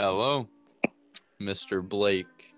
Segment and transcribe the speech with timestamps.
[0.00, 0.46] Hello,
[1.42, 1.86] Mr.
[1.86, 2.54] Blake.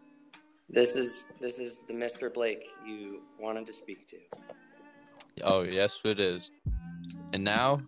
[0.69, 2.33] This is this is the Mr.
[2.33, 4.17] Blake you wanted to speak to.
[5.43, 6.51] Oh, yes, it is.
[7.33, 7.81] And now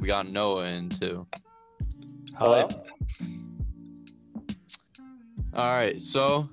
[0.00, 1.26] we got Noah in too.
[2.38, 2.66] Hello.
[5.54, 6.48] All right, so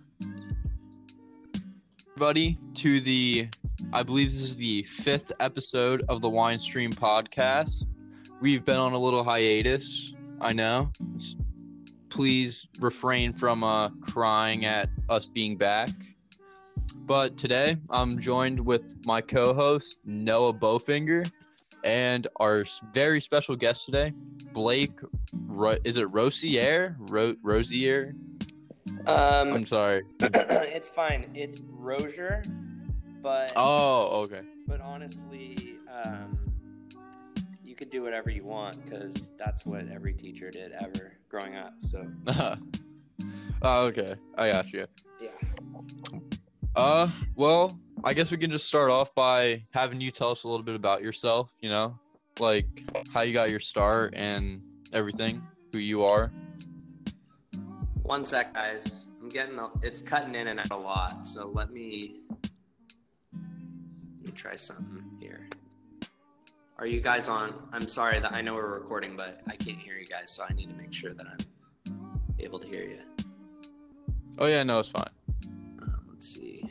[2.12, 3.48] everybody to the
[3.94, 7.86] I believe this is the fifth episode of the Wine Stream podcast.
[8.42, 10.14] We've been on a little hiatus.
[10.42, 10.92] I know.
[11.16, 11.38] S-
[12.14, 15.90] Please refrain from uh, crying at us being back.
[17.08, 21.28] But today I'm joined with my co-host Noah Bowfinger
[21.84, 24.14] and our very special guest today,
[24.54, 24.92] Blake.
[25.48, 26.96] Ro- is it Rosier?
[27.00, 28.16] Ro- Rosier?
[29.08, 30.04] Um, I'm sorry.
[30.22, 31.32] it's fine.
[31.34, 32.44] It's Rozier,
[33.24, 34.42] but Oh, okay.
[34.68, 36.38] but honestly, um,
[37.64, 41.74] you could do whatever you want because that's what every teacher did ever growing up.
[41.80, 42.06] So
[43.64, 44.14] oh, okay.
[44.38, 44.86] I got you.
[45.20, 45.30] yeah.
[46.76, 50.48] Uh, well, I guess we can just start off by having you tell us a
[50.48, 51.98] little bit about yourself, you know,
[52.40, 52.68] like
[53.12, 54.62] how you got your start and
[54.94, 56.32] everything, who you are.
[58.04, 59.08] One sec, guys.
[59.20, 61.26] I'm getting a, it's cutting in and out a lot.
[61.26, 62.20] So let me
[63.34, 65.50] let me try something here.
[66.80, 67.54] Are you guys on?
[67.72, 70.54] I'm sorry that I know we're recording, but I can't hear you guys, so I
[70.54, 73.00] need to make sure that I'm able to hear you.
[74.40, 75.10] Oh yeah, no, it's fine.
[75.82, 76.70] Um, let's see.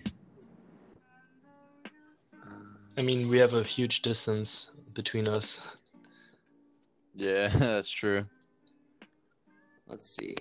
[1.84, 2.48] Uh,
[2.98, 5.60] I mean, we have a huge distance between us.
[7.14, 8.26] Yeah, that's true.
[9.86, 10.34] let's see.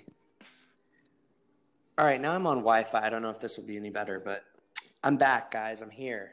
[1.98, 3.06] All right, now I'm on Wi-Fi.
[3.06, 4.42] I don't know if this will be any better, but
[5.04, 5.82] I'm back, guys.
[5.82, 6.32] I'm here.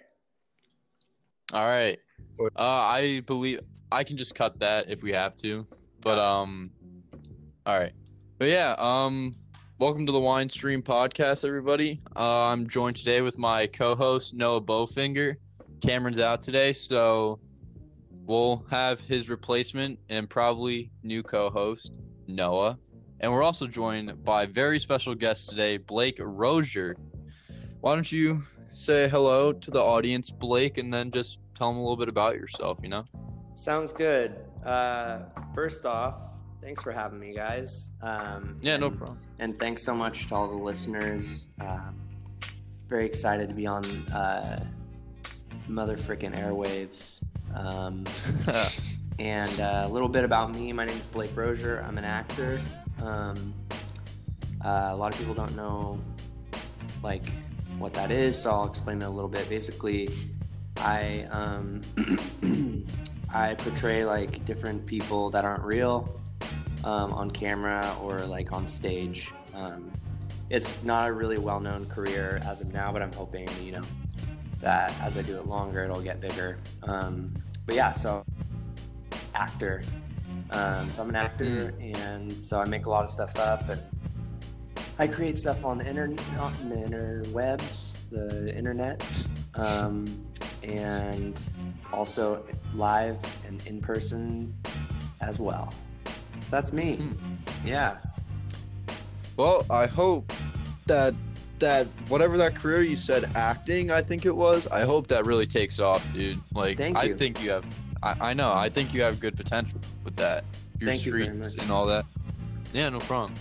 [1.54, 2.00] All right.
[2.40, 5.68] Uh, I believe I can just cut that if we have to.
[6.02, 6.72] But um,
[7.66, 7.94] all right.
[8.38, 9.32] But yeah, um,
[9.80, 12.02] welcome to the Wine Stream podcast, everybody.
[12.16, 15.36] Uh, I'm joined today with my co-host Noah Bowfinger.
[15.82, 17.40] Cameron's out today, so
[18.26, 21.98] we'll have his replacement and probably new co-host
[22.28, 22.78] Noah.
[23.20, 26.96] And we're also joined by very special guest today, Blake Rozier.
[27.82, 28.44] Why don't you
[28.74, 32.36] say hello to the audience, Blake, and then just tell them a little bit about
[32.36, 33.04] yourself, you know?
[33.56, 34.38] Sounds good.
[34.66, 35.20] Uh,
[35.54, 36.22] first off,
[36.64, 37.90] thanks for having me, guys.
[38.02, 39.20] Um, Yeah, no problem.
[39.40, 41.48] And thanks so much to all the listeners.
[41.60, 42.00] Um,
[42.88, 44.66] very excited to be on uh,
[45.68, 47.22] mother frickin' airwaves.
[47.54, 48.06] Um,
[49.20, 50.72] and uh, a little bit about me.
[50.72, 51.84] My name is Blake Rozier.
[51.86, 52.62] I'm an actor.
[53.04, 53.54] Um,
[54.64, 56.00] uh, a lot of people don't know
[57.04, 57.26] like
[57.78, 59.48] what that is, so I'll explain it a little bit.
[59.50, 60.08] Basically,
[60.80, 61.82] I um,
[63.34, 66.10] I portray like different people that aren't real
[66.84, 69.32] um, on camera or like on stage.
[69.54, 69.92] Um,
[70.50, 73.82] it's not a really well-known career as of now, but I'm hoping you know
[74.62, 76.58] that as I do it longer, it'll get bigger.
[76.84, 77.34] Um,
[77.66, 78.26] but yeah, so
[79.36, 79.82] actor.
[80.52, 83.82] Um, so I'm an actor, and so I make a lot of stuff up, and
[84.98, 89.04] I create stuff on the internet, on the interwebs, the internet,
[89.56, 90.06] um,
[90.64, 91.50] and
[91.92, 92.44] also
[92.76, 94.54] live and in person
[95.22, 95.72] as well.
[96.06, 96.98] So that's me.
[96.98, 97.68] Hmm.
[97.68, 97.98] Yeah.
[99.38, 100.32] Well, I hope
[100.88, 101.14] that
[101.60, 105.46] that whatever that career you said acting, I think it was, I hope that really
[105.46, 106.40] takes off, dude.
[106.54, 107.66] Like Thank I think you have
[108.02, 110.46] I, I know, I think you have good potential with that.
[110.80, 111.56] Your Thank you very much.
[111.58, 112.06] and all that.
[112.74, 113.34] Yeah, no problem.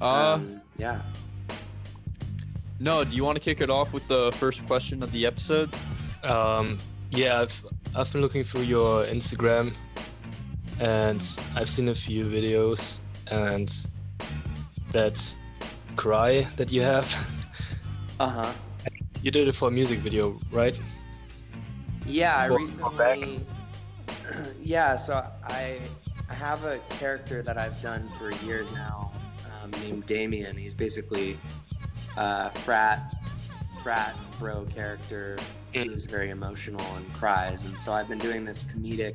[0.00, 1.02] Uh um, yeah.
[2.78, 5.74] No, do you want to kick it off with the first question of the episode?
[6.22, 6.78] Um,
[7.10, 7.64] yeah, I've
[7.94, 9.72] I've been looking through your Instagram,
[10.80, 11.22] and
[11.54, 12.98] I've seen a few videos,
[13.30, 13.72] and
[14.92, 15.34] that
[15.96, 17.06] cry that you have,
[18.20, 18.52] Uh huh.
[19.22, 20.74] you did it for a music video, right?
[22.06, 23.40] Yeah, I Well, recently.
[24.62, 25.80] yeah, so I
[26.28, 29.10] I have a character that I've done for years now,
[29.62, 30.56] um, named Damien.
[30.56, 31.38] He's basically
[32.16, 33.14] a frat
[33.82, 35.38] frat bro character
[35.72, 39.14] who's very emotional and cries, and so I've been doing this comedic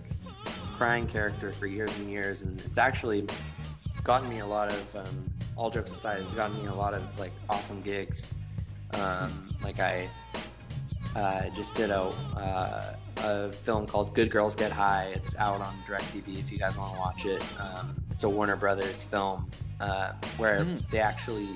[0.77, 3.25] crying character for years and years, and it's actually
[4.03, 7.19] gotten me a lot of um, all jokes aside, it's gotten me a lot of
[7.19, 8.33] like awesome gigs.
[8.94, 10.09] Um, like I
[11.15, 12.01] uh, just did a,
[12.38, 12.94] uh,
[13.24, 15.12] a film called Good Girls Get High.
[15.15, 17.44] It's out on DirecTV if you guys want to watch it.
[17.59, 19.50] Um, it's a Warner Brothers film
[19.80, 20.89] uh, where Mm.
[20.89, 21.50] they actually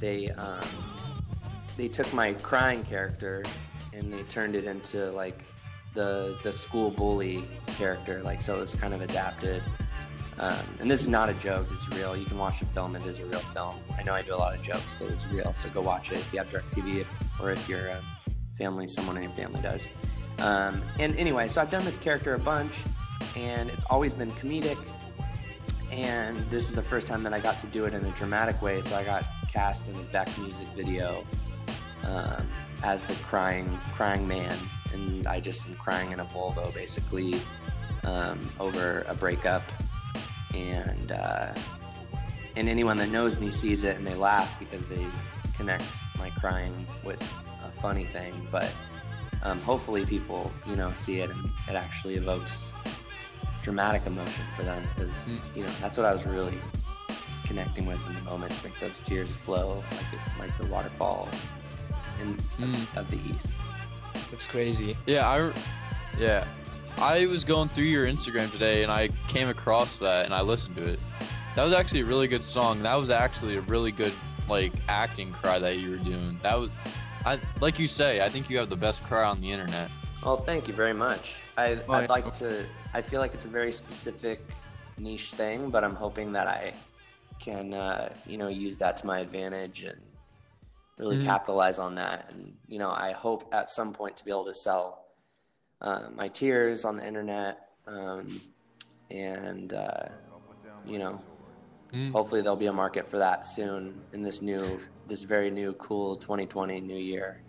[0.00, 0.66] they um,
[1.76, 3.44] they took my crying character
[3.92, 5.42] and they turned it into like
[5.94, 8.22] the the school bully character.
[8.22, 9.62] Like so, it's kind of adapted.
[10.40, 12.16] Um, and this is not a joke; it's real.
[12.16, 13.74] You can watch the film; it is a real film.
[13.96, 15.52] I know I do a lot of jokes, but it's real.
[15.54, 18.00] So go watch it if you have DirecTV, if, or if your uh,
[18.56, 19.88] family, someone in your family does.
[20.38, 22.78] Um, and anyway, so I've done this character a bunch,
[23.36, 24.78] and it's always been comedic.
[25.90, 28.60] And this is the first time that I got to do it in a dramatic
[28.60, 28.82] way.
[28.82, 31.24] So I got cast in a Beck music video
[32.04, 32.46] um,
[32.82, 34.56] as the crying crying man,
[34.92, 37.40] and I just am crying in a Volvo basically
[38.04, 39.62] um, over a breakup
[40.54, 41.54] and uh,
[42.56, 45.06] and anyone that knows me sees it and they laugh because they
[45.56, 45.84] connect
[46.18, 47.20] my crying with
[47.64, 48.46] a funny thing.
[48.50, 48.72] But
[49.42, 52.72] um, hopefully, people you know see it and it actually evokes
[53.68, 55.38] dramatic emotion for them because mm.
[55.54, 56.58] you know that's what I was really
[57.44, 61.28] connecting with in the moment to make those tears flow like it, like the waterfall
[62.22, 62.72] in mm.
[62.72, 63.58] of, of the east.
[64.30, 64.96] That's crazy.
[65.04, 65.52] Yeah, I
[66.18, 66.46] yeah.
[66.96, 70.76] I was going through your Instagram today and I came across that and I listened
[70.76, 70.98] to it.
[71.54, 72.82] That was actually a really good song.
[72.82, 74.14] That was actually a really good
[74.48, 76.40] like acting cry that you were doing.
[76.42, 76.70] That was
[77.26, 79.90] I like you say, I think you have the best cry on the internet.
[80.24, 81.34] Well, thank you very much.
[81.58, 82.64] I, oh, I'd like to
[82.94, 84.40] I feel like it's a very specific
[84.98, 86.74] niche thing, but I'm hoping that I
[87.38, 90.00] can uh, you know use that to my advantage and
[90.96, 91.26] really mm-hmm.
[91.26, 94.54] capitalize on that and you know I hope at some point to be able to
[94.54, 95.04] sell
[95.80, 98.40] uh, my tears on the internet, um,
[99.10, 100.08] and uh,
[100.84, 101.20] you know,
[101.92, 102.10] mm.
[102.12, 106.16] hopefully there'll be a market for that soon in this new, this very new, cool
[106.16, 107.42] 2020 new year.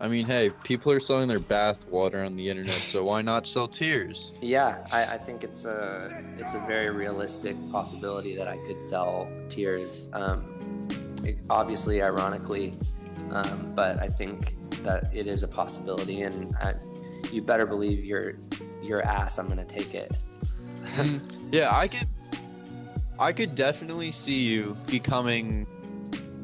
[0.00, 3.48] I mean, hey, people are selling their bath water on the internet, so why not
[3.48, 4.32] sell tears?
[4.40, 9.28] Yeah, I, I think it's a it's a very realistic possibility that I could sell
[9.48, 10.06] tears.
[10.12, 10.86] Um,
[11.24, 12.74] it, obviously, ironically,
[13.32, 14.54] um, but I think
[14.84, 16.74] that it is a possibility, and I,
[17.32, 18.34] you better believe your
[18.80, 19.38] your ass.
[19.38, 20.16] I'm gonna take it.
[20.94, 21.20] Mm,
[21.52, 22.08] yeah, I could.
[23.18, 25.66] I could definitely see you becoming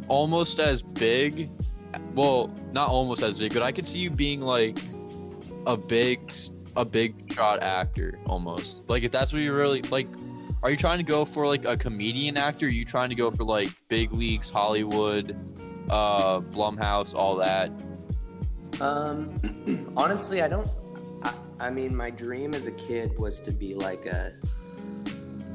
[0.09, 1.49] almost as big.
[2.15, 4.79] Well, not almost as big, but I could see you being like
[5.67, 6.35] a big,
[6.77, 8.89] a big shot actor almost.
[8.89, 10.07] Like if that's what you're really like.
[10.63, 12.65] Are you trying to go for like a comedian actor?
[12.65, 15.37] Are you trying to go for like big leagues, Hollywood,
[15.91, 17.71] uh, Blumhouse, all that?
[18.81, 20.67] Um, honestly, I don't.
[21.23, 24.33] I, I, mean, my dream as a kid was to be like a,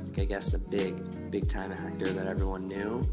[0.09, 3.03] like I guess, a big, big time actor that everyone knew.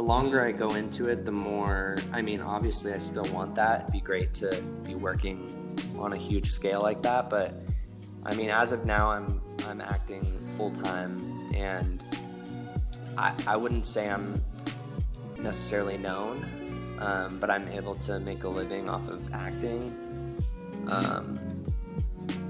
[0.00, 1.98] The longer I go into it, the more.
[2.10, 3.82] I mean, obviously, I still want that.
[3.82, 5.38] It'd be great to be working
[5.98, 7.52] on a huge scale like that, but
[8.24, 10.24] I mean, as of now, I'm I'm acting
[10.56, 12.02] full time, and
[13.18, 14.42] I I wouldn't say I'm
[15.36, 16.46] necessarily known
[17.00, 19.94] um, but I'm able to make a living off of acting.
[20.88, 21.38] Um,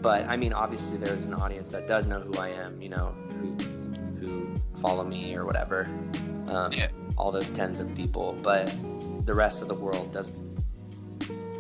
[0.01, 3.15] but I mean, obviously, there's an audience that does know who I am, you know,
[3.31, 3.57] who
[4.21, 5.85] who follow me or whatever.
[6.49, 6.89] Um, yeah.
[7.21, 8.75] All those tens of people, but
[9.27, 10.51] the rest of the world doesn't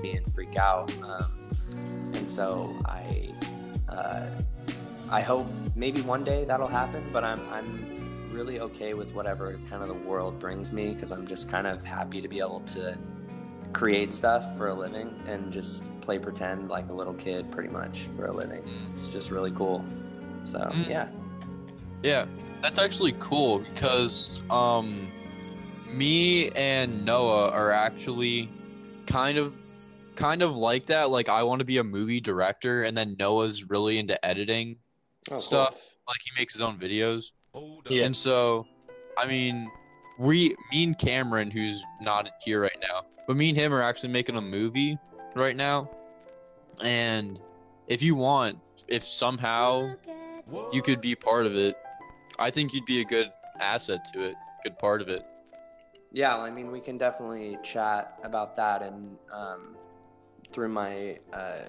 [0.08, 0.92] and freak out.
[1.02, 1.50] Um,
[2.14, 3.30] and so I
[3.88, 4.26] uh,
[5.10, 9.82] I hope maybe one day that'll happen, but I'm I'm really okay with whatever kind
[9.82, 12.96] of the world brings me because I'm just kind of happy to be able to
[13.72, 18.08] create stuff for a living and just play pretend like a little kid pretty much
[18.16, 18.62] for a living.
[18.62, 18.88] Mm.
[18.88, 19.84] It's just really cool.
[20.44, 20.88] So, mm.
[20.88, 21.08] yeah.
[22.02, 22.26] Yeah,
[22.62, 25.08] that's actually cool because um
[25.92, 28.48] me and Noah are actually
[29.06, 29.56] kind of
[30.16, 31.10] kind of like that.
[31.10, 34.76] Like I want to be a movie director and then Noah's really into editing
[35.30, 35.72] oh, stuff.
[35.72, 35.80] Cool.
[36.08, 37.30] Like he makes his own videos.
[37.88, 38.04] Yeah.
[38.04, 38.66] And so,
[39.18, 39.70] I mean,
[40.18, 44.10] we, me and Cameron, who's not here right now, but me and him are actually
[44.10, 44.98] making a movie
[45.34, 45.90] right now.
[46.82, 47.40] And
[47.86, 49.94] if you want, if somehow
[50.72, 51.76] you could be part of it,
[52.38, 53.30] I think you'd be a good
[53.60, 55.24] asset to it, good part of it.
[56.12, 59.76] Yeah, I mean, we can definitely chat about that and um,
[60.52, 61.62] through my uh,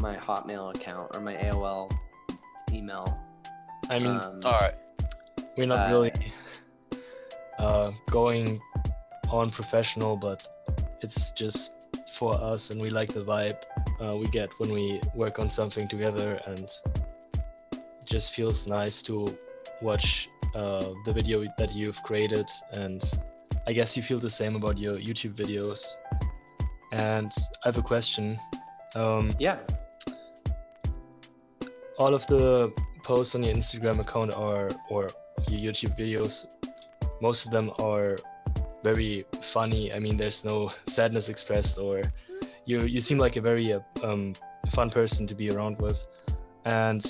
[0.00, 1.90] my Hotmail account or my AOL
[2.72, 3.18] email.
[3.90, 4.74] I mean, um, all right,
[5.56, 6.12] we're not uh, really
[7.58, 8.60] uh, going
[9.30, 10.46] on professional, but
[11.00, 11.72] it's just
[12.14, 13.58] for us, and we like the vibe
[14.00, 19.26] uh, we get when we work on something together, and it just feels nice to
[19.82, 23.02] watch uh, the video that you've created, and
[23.66, 25.84] I guess you feel the same about your YouTube videos.
[26.92, 27.30] And
[27.62, 28.40] I have a question.
[28.94, 29.58] Um, yeah.
[31.98, 32.72] All of the
[33.04, 35.08] posts on your Instagram account are or
[35.50, 36.46] your YouTube videos,
[37.20, 38.16] most of them are
[38.82, 39.92] very funny.
[39.92, 42.02] I mean, there's no sadness expressed, or
[42.64, 44.32] you you seem like a very uh, um,
[44.72, 45.98] fun person to be around with.
[46.64, 47.04] And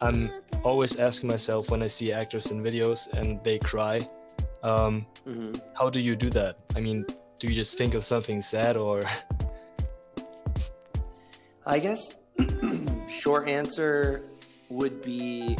[0.00, 0.30] I'm
[0.64, 3.98] always asking myself when I see actors in videos and they cry,
[4.62, 5.54] um, mm-hmm.
[5.74, 6.58] how do you do that?
[6.76, 7.04] I mean,
[7.40, 9.00] do you just think of something sad or?
[11.66, 12.16] I guess
[13.08, 14.22] short answer
[14.70, 15.56] would be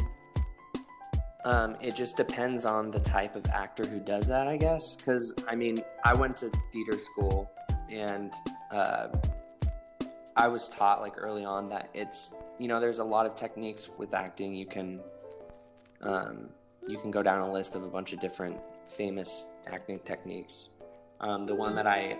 [1.45, 4.83] um, it just depends on the type of actor who does that, I guess.
[4.97, 7.51] Because, I mean, I went to theater school
[7.91, 8.33] and
[8.71, 9.09] uh,
[10.39, 13.91] I was taught, like, early on that it's, you know, there's a lot of techniques
[13.99, 14.55] with acting.
[14.55, 15.01] You can,
[16.01, 16.51] um,
[16.87, 20.69] you can go down a list of a bunch of different famous acting techniques.
[21.21, 22.17] Um, the one that I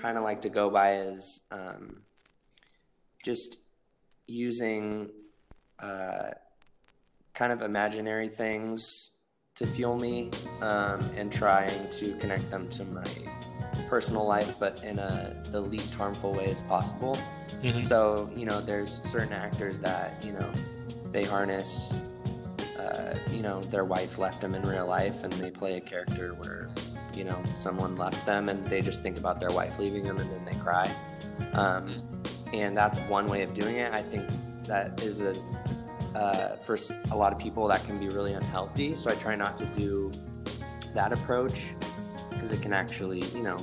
[0.00, 2.00] kind of like to go by is um,
[3.22, 3.58] just
[4.26, 5.10] using
[5.78, 6.30] uh,
[7.34, 9.10] kind of imaginary things
[9.56, 10.30] to fuel me
[10.62, 13.04] um, and trying to connect them to my
[13.88, 17.18] personal life, but in a the least harmful way as possible.
[17.62, 17.82] Mm-hmm.
[17.82, 20.52] So you know, there's certain actors that you know
[21.10, 21.98] they harness.
[22.78, 26.34] Uh, you know, their wife left them in real life, and they play a character
[26.34, 26.68] where
[27.14, 30.30] you know someone left them, and they just think about their wife leaving them, and
[30.30, 30.94] then they cry.
[31.52, 31.90] Um,
[32.52, 33.92] and that's one way of doing it.
[33.92, 34.28] I think
[34.64, 35.34] that is a
[36.14, 36.78] uh, for
[37.10, 38.94] a lot of people that can be really unhealthy.
[38.96, 40.12] So I try not to do
[40.94, 41.74] that approach
[42.42, 43.56] because it can actually, you know,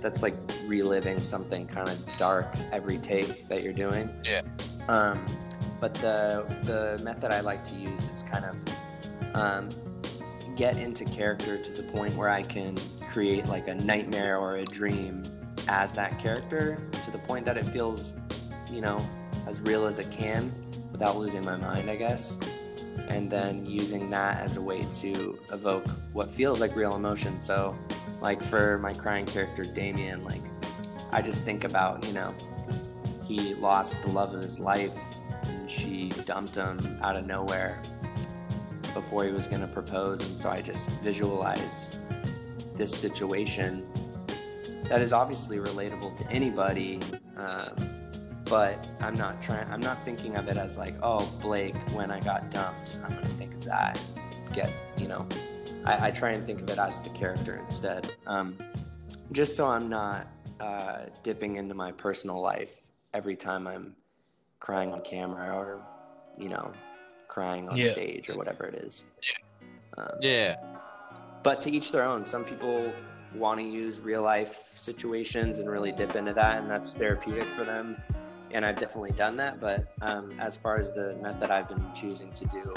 [0.00, 0.34] that's like
[0.66, 4.10] reliving something kind of dark every take that you're doing.
[4.24, 4.42] Yeah.
[4.88, 5.24] Um,
[5.80, 9.68] but the the method I like to use is kind of um,
[10.56, 12.76] get into character to the point where I can
[13.08, 15.22] create like a nightmare or a dream
[15.68, 18.14] as that character to the point that it feels,
[18.68, 18.98] you know,
[19.46, 20.52] as real as it can
[20.90, 22.36] without losing my mind, I guess.
[23.08, 27.40] And then using that as a way to evoke what feels like real emotion.
[27.40, 27.76] So,
[28.20, 30.42] like for my crying character, Damien, like
[31.12, 32.34] I just think about, you know,
[33.24, 34.98] he lost the love of his life
[35.44, 37.80] and she dumped him out of nowhere
[38.92, 40.20] before he was going to propose.
[40.22, 41.98] And so I just visualize
[42.74, 43.86] this situation
[44.84, 47.00] that is obviously relatable to anybody.
[47.36, 47.74] Um,
[48.44, 49.66] but I'm not trying.
[49.70, 53.28] I'm not thinking of it as like, oh, Blake, when I got dumped, I'm gonna
[53.30, 53.98] think of that.
[54.52, 55.26] Get you know,
[55.84, 58.14] I, I try and think of it as the character instead.
[58.26, 58.56] Um,
[59.32, 60.28] just so I'm not
[60.60, 63.96] uh, dipping into my personal life every time I'm
[64.60, 65.82] crying on camera or
[66.36, 66.72] you know,
[67.28, 67.92] crying on yeah.
[67.92, 69.04] stage or whatever it is.
[69.22, 70.02] Yeah.
[70.02, 70.56] Um, yeah.
[71.42, 72.26] But to each their own.
[72.26, 72.92] Some people
[73.34, 77.64] want to use real life situations and really dip into that, and that's therapeutic for
[77.64, 77.96] them
[78.54, 79.60] and I've definitely done that.
[79.60, 82.74] But um, as far as the method I've been choosing to do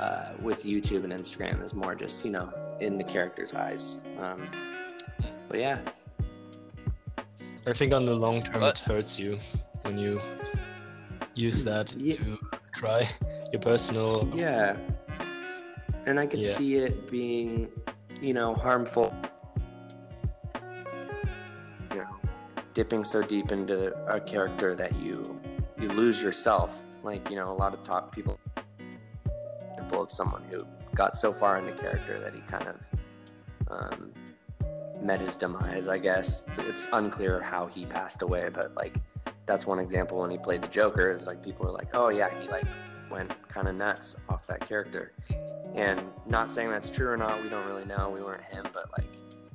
[0.00, 3.98] uh, with YouTube and Instagram is more just you know in the character's eyes.
[4.18, 4.48] Um,
[5.48, 5.78] but yeah,
[7.66, 9.38] I think on the long term it hurts you
[9.82, 10.20] when you
[11.34, 12.16] use that yeah.
[12.16, 12.38] to
[12.72, 13.08] cry
[13.52, 14.28] your personal.
[14.34, 14.76] Yeah,
[16.06, 16.52] and I could yeah.
[16.52, 17.68] see it being
[18.20, 19.14] you know harmful
[21.90, 22.16] You know,
[22.74, 25.36] dipping so deep into a character that you
[25.80, 26.82] you lose yourself.
[27.02, 28.43] Like you know, a lot of top people example
[30.04, 32.76] of someone who got so far into character that he kind of
[33.68, 34.12] um,
[35.00, 35.88] met his demise.
[35.88, 39.00] I guess it's unclear how he passed away, but like
[39.46, 41.10] that's one example when he played the Joker.
[41.10, 42.66] Is like people were like, oh yeah, he like
[43.10, 45.12] went kind of nuts off that character.
[45.74, 48.08] And not saying that's true or not, we don't really know.
[48.10, 49.10] We weren't him, but like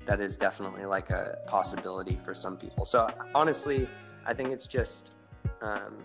[0.06, 2.86] that is definitely like a possibility for some people.
[2.86, 3.88] So honestly,
[4.26, 5.14] I think it's just
[5.62, 5.98] um,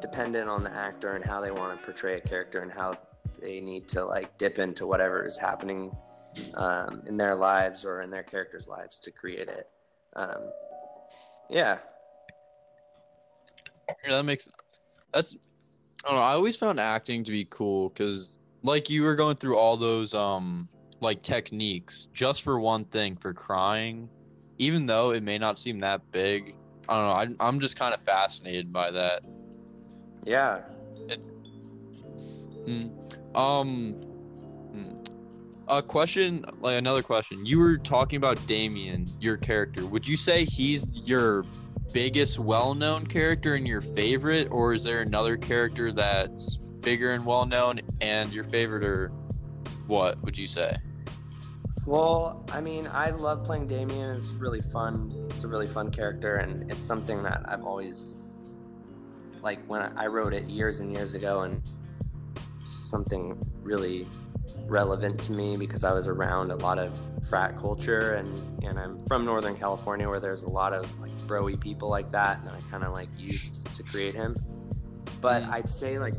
[0.00, 2.98] dependent on the actor and how they want to portray a character and how
[3.42, 5.94] they need to like dip into whatever is happening
[6.54, 9.68] um, in their lives or in their characters' lives to create it.
[10.14, 10.50] Um,
[11.50, 11.78] yeah.
[14.04, 14.48] Yeah, that makes
[15.12, 15.34] that's.
[16.04, 16.22] I don't know.
[16.22, 20.14] I always found acting to be cool because, like, you were going through all those
[20.14, 20.68] um
[21.00, 24.08] like techniques just for one thing for crying,
[24.58, 26.54] even though it may not seem that big.
[26.88, 27.44] I don't know.
[27.44, 29.22] I, I'm just kind of fascinated by that.
[30.24, 30.60] Yeah.
[31.08, 31.28] It's,
[32.66, 32.90] mm,
[33.34, 33.94] um.
[34.74, 35.08] Mm,
[35.68, 37.46] a question, like another question.
[37.46, 39.86] You were talking about Damien, your character.
[39.86, 41.44] Would you say he's your
[41.92, 47.80] biggest well-known character and your favorite, or is there another character that's bigger and well-known
[48.00, 49.08] and your favorite, or
[49.86, 50.76] what would you say?
[51.86, 54.16] Well, I mean, I love playing Damien.
[54.16, 55.26] It's really fun.
[55.30, 58.16] It's a really fun character, and it's something that I've always
[59.42, 61.62] like when I wrote it years and years ago, and
[62.72, 64.06] something really
[64.66, 66.98] relevant to me because I was around a lot of
[67.28, 71.58] frat culture, and and I'm from Northern California where there's a lot of like broy
[71.58, 74.36] people like that, and I kind of like used to create him.
[75.20, 76.14] But I'd say like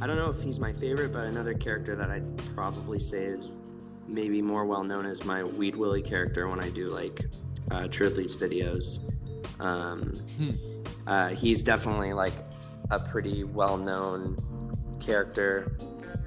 [0.00, 3.50] I don't know if he's my favorite, but another character that I'd probably say is
[4.06, 7.26] maybe more well known as my Weed Willie character when I do like
[7.70, 8.82] uh, Trudley's videos.
[9.60, 10.50] Um, hmm.
[11.06, 12.32] uh, he's definitely like
[12.90, 14.36] a pretty well known
[15.00, 15.76] character.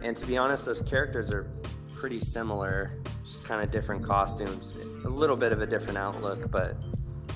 [0.01, 1.49] And to be honest, those characters are
[1.95, 4.73] pretty similar, just kind of different costumes,
[5.05, 6.75] a little bit of a different outlook, but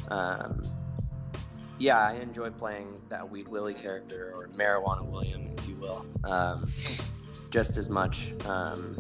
[0.10, 0.62] um,
[1.80, 6.72] yeah, I enjoy playing that Weed Willie character or Marijuana William, if you will, um,
[7.50, 8.98] just as much, um,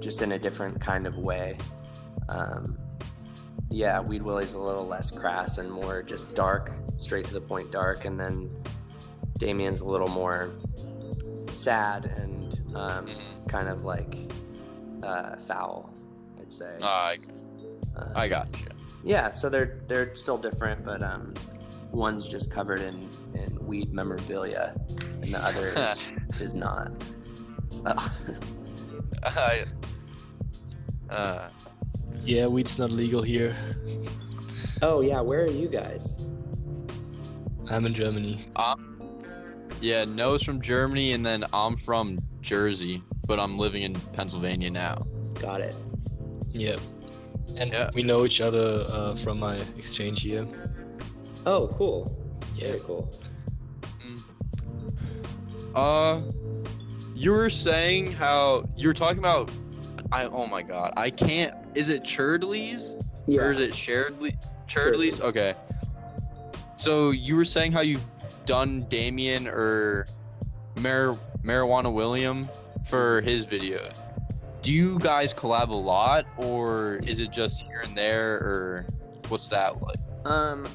[0.00, 1.58] just in a different kind of way.
[2.28, 2.78] Um,
[3.70, 7.70] yeah, Weed Willie's a little less crass and more just dark, straight to the point
[7.70, 8.48] dark, and then
[9.38, 10.54] Damien's a little more
[11.54, 13.46] sad and um, mm-hmm.
[13.46, 14.30] kind of like
[15.02, 15.92] uh, foul,
[16.40, 16.76] I'd say.
[16.80, 17.18] Uh, I,
[17.96, 18.66] uh, I got you.
[19.04, 21.34] Yeah, so they're they're still different, but um,
[21.90, 24.74] one's just covered in, in weed memorabilia,
[25.22, 26.90] and the other is, is not.
[27.68, 27.94] So.
[29.24, 29.64] I,
[31.10, 31.48] uh,
[32.24, 33.56] yeah, weed's not legal here.
[34.82, 36.16] Oh yeah, where are you guys?
[37.68, 38.46] I'm in Germany.
[38.56, 38.93] Um,
[39.80, 45.06] yeah, Noah's from Germany, and then I'm from Jersey, but I'm living in Pennsylvania now.
[45.40, 45.74] Got it.
[46.50, 46.76] Yeah,
[47.56, 47.90] and yeah.
[47.94, 50.46] we know each other uh, from my exchange here.
[51.46, 52.16] Oh, cool.
[52.56, 52.68] Yeah.
[52.68, 53.12] Very cool.
[54.06, 54.22] Mm.
[55.74, 56.20] Uh,
[57.14, 59.50] you were saying how you were talking about.
[60.12, 61.54] I oh my god, I can't.
[61.74, 63.02] Is it Churdley's?
[63.26, 63.40] Yeah.
[63.40, 64.36] Or is it Sharedley?
[64.68, 65.20] Churdley's?
[65.20, 65.54] Okay.
[66.76, 68.04] So you were saying how you've
[68.46, 70.06] done Damien or
[70.76, 72.48] Mar- Marijuana William
[72.86, 73.90] for his video.
[74.62, 78.86] Do you guys collab a lot, or is it just here and there, or
[79.28, 79.98] what's that like?
[80.24, 80.66] Um,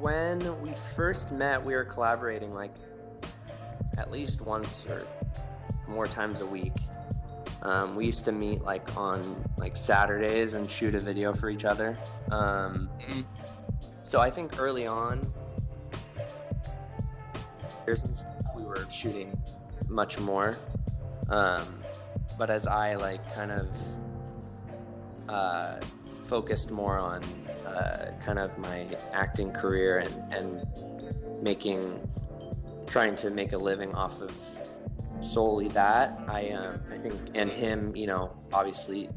[0.00, 2.74] when we first met, we were collaborating like
[3.98, 5.06] at least once or
[5.86, 6.72] more times a week.
[7.62, 11.64] Um, we used to meet like on like Saturdays and shoot a video for each
[11.64, 11.98] other.
[12.30, 13.20] Um, mm-hmm.
[14.04, 15.32] So I think early on,
[17.92, 19.40] and stuff, we were shooting
[19.88, 20.56] much more.
[21.28, 21.82] Um,
[22.36, 23.68] but as I like kind of
[25.28, 25.80] uh,
[26.26, 27.22] focused more on
[27.66, 32.08] uh, kind of my acting career and, and making,
[32.86, 34.32] trying to make a living off of
[35.20, 36.18] solely that.
[36.28, 39.08] I um, I think and him, you know, obviously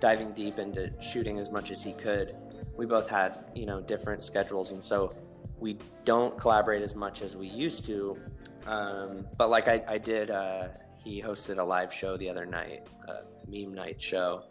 [0.00, 2.36] diving deep into shooting as much as he could.
[2.76, 5.14] We both had you know different schedules, and so
[5.60, 8.18] we don't collaborate as much as we used to.
[8.66, 10.68] Um, but like I, I did, uh,
[11.04, 14.44] he hosted a live show the other night, a meme night show,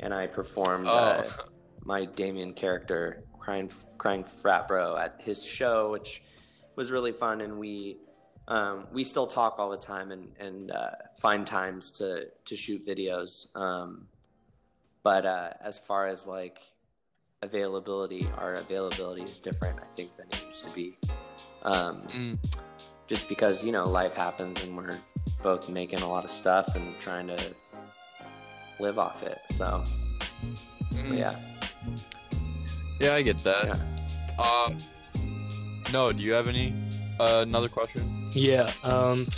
[0.00, 0.86] and I performed.
[0.86, 1.28] Uh, oh.
[1.28, 1.42] Uh,
[1.86, 6.22] my Damien character, crying crying frat bro, at his show, which
[6.76, 7.98] was really fun, and we
[8.48, 12.86] um, we still talk all the time and and uh, find times to to shoot
[12.86, 13.54] videos.
[13.56, 14.08] Um,
[15.02, 16.58] but uh, as far as like
[17.44, 20.98] availability, our availability is different, I think, than it used to be.
[21.62, 22.38] Um, mm.
[23.06, 24.98] Just because you know life happens and we're
[25.42, 27.38] both making a lot of stuff and trying to
[28.80, 29.38] live off it.
[29.50, 29.84] So
[30.92, 31.18] mm.
[31.18, 31.36] yeah.
[32.98, 33.66] Yeah, I get that.
[33.66, 34.42] Yeah.
[34.42, 34.78] Um,
[35.92, 36.74] no, do you have any
[37.20, 38.30] uh, another question?
[38.32, 38.72] Yeah.
[38.82, 39.28] Um,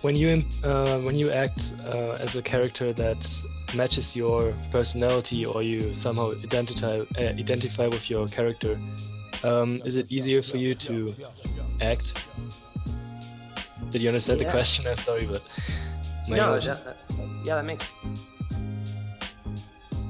[0.00, 3.42] when you uh, when you act uh, as a character that
[3.74, 8.78] matches your personality, or you somehow identify uh, identify with your character,
[9.42, 11.14] um, is it easier for you to
[11.80, 12.14] act?
[13.90, 14.46] Did you understand yeah.
[14.46, 14.86] the question?
[14.90, 15.42] I'm sorry, but
[16.28, 16.96] my no, that,
[17.44, 17.86] yeah, that makes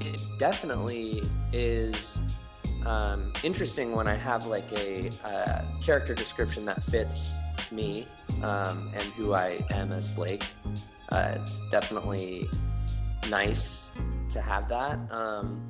[0.01, 2.21] it definitely is
[2.87, 7.37] um, interesting when I have like a uh, character description that fits
[7.71, 8.07] me
[8.43, 10.45] um, and who I am as Blake.
[11.13, 12.49] Uh, it's definitely
[13.29, 13.91] nice
[14.31, 14.99] to have that.
[15.11, 15.61] Um,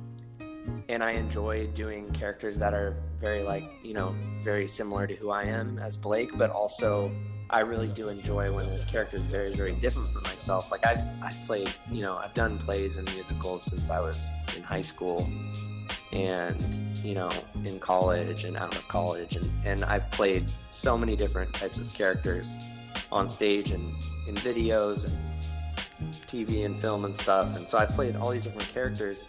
[0.89, 5.31] and I enjoy doing characters that are very like, you know, very similar to who
[5.31, 7.11] I am as Blake, but also
[7.49, 10.71] I really do enjoy when a character is very, very different from myself.
[10.71, 14.63] Like I've, I've played, you know, I've done plays and musicals since I was in
[14.63, 15.27] high school
[16.11, 16.63] and,
[17.03, 17.31] you know,
[17.65, 19.35] in college and out of college.
[19.35, 22.57] And, and I've played so many different types of characters
[23.11, 23.93] on stage and
[24.27, 25.30] in videos and
[26.31, 27.57] TV and film and stuff.
[27.57, 29.23] And so I've played all these different characters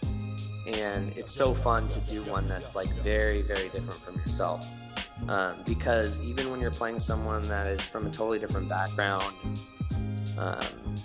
[0.65, 4.65] and it's so fun to do one that's like very, very different from yourself
[5.29, 9.33] um, because even when you're playing someone that is from a totally different background,
[10.37, 10.95] um,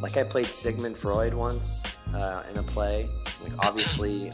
[0.00, 1.82] like I played Sigmund Freud once
[2.14, 3.08] uh, in a play.
[3.42, 4.30] Like obviously,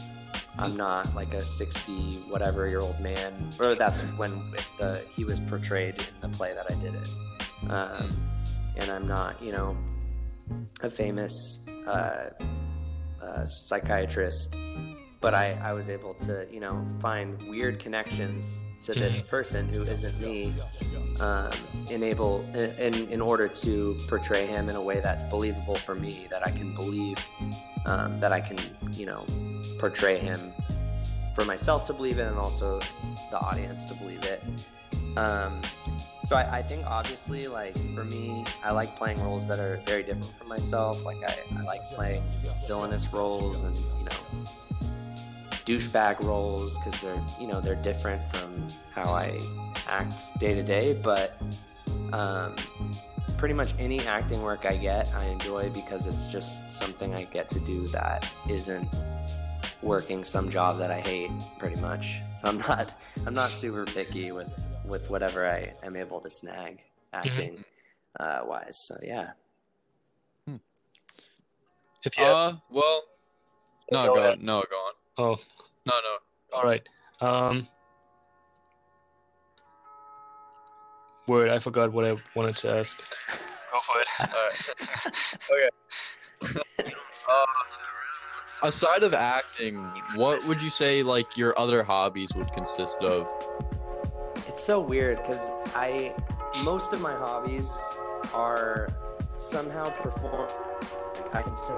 [0.57, 1.91] I'm not like a 60
[2.29, 4.31] whatever year old man, or that's when
[4.77, 7.09] the he was portrayed in the play that I did it.
[7.69, 8.09] Um,
[8.75, 9.77] and I'm not, you know,
[10.81, 12.29] a famous uh,
[13.21, 14.55] uh, psychiatrist,
[15.19, 19.29] but I, I was able to, you know, find weird connections to this Mm-hmm.
[19.29, 20.51] person who isn't me,
[21.19, 21.51] um,
[21.91, 26.45] enable in, in order to portray him in a way that's believable for me, that
[26.47, 27.17] I can believe,
[27.85, 28.57] um, that I can,
[28.93, 29.23] you know,
[29.77, 30.39] portray him
[31.35, 32.79] for myself to believe it and also
[33.29, 34.41] the audience to believe it.
[35.17, 35.61] Um,
[36.23, 40.03] so I, I think obviously like for me, I like playing roles that are very
[40.03, 41.03] different from myself.
[41.03, 42.23] Like I, I like playing
[42.67, 44.45] villainous roles and you know
[45.65, 49.39] douchebag roles because they're you know they're different from how I
[49.87, 50.93] act day to day.
[50.93, 51.41] But
[52.13, 52.55] um,
[53.37, 57.49] pretty much any acting work I get, I enjoy because it's just something I get
[57.49, 58.87] to do that isn't
[59.81, 62.19] working some job that I hate pretty much.
[62.41, 62.93] So I'm not
[63.25, 64.51] I'm not super picky with
[64.85, 66.79] with whatever I am able to snag
[67.13, 67.63] acting
[68.19, 68.77] uh, wise.
[68.87, 69.31] So yeah.
[70.47, 70.55] Hmm.
[72.03, 73.03] If you have, Uh, well,
[73.91, 74.41] no, Go go, ahead.
[74.41, 74.93] no, go on.
[75.17, 75.35] oh,
[75.85, 76.57] No, no.
[76.57, 76.81] all right.
[77.19, 77.67] Um,
[81.27, 82.97] word, I forgot what I wanted to ask.
[83.71, 84.07] Go for it.
[84.19, 84.27] All
[85.55, 85.69] right.
[86.81, 86.91] okay.
[87.29, 87.45] uh,
[88.67, 89.77] aside of acting,
[90.15, 93.27] what would you say like your other hobbies would consist of?
[94.51, 96.13] It's so weird because I
[96.65, 97.73] most of my hobbies
[98.33, 98.89] are
[99.37, 100.49] somehow perform.
[101.31, 101.75] I can say,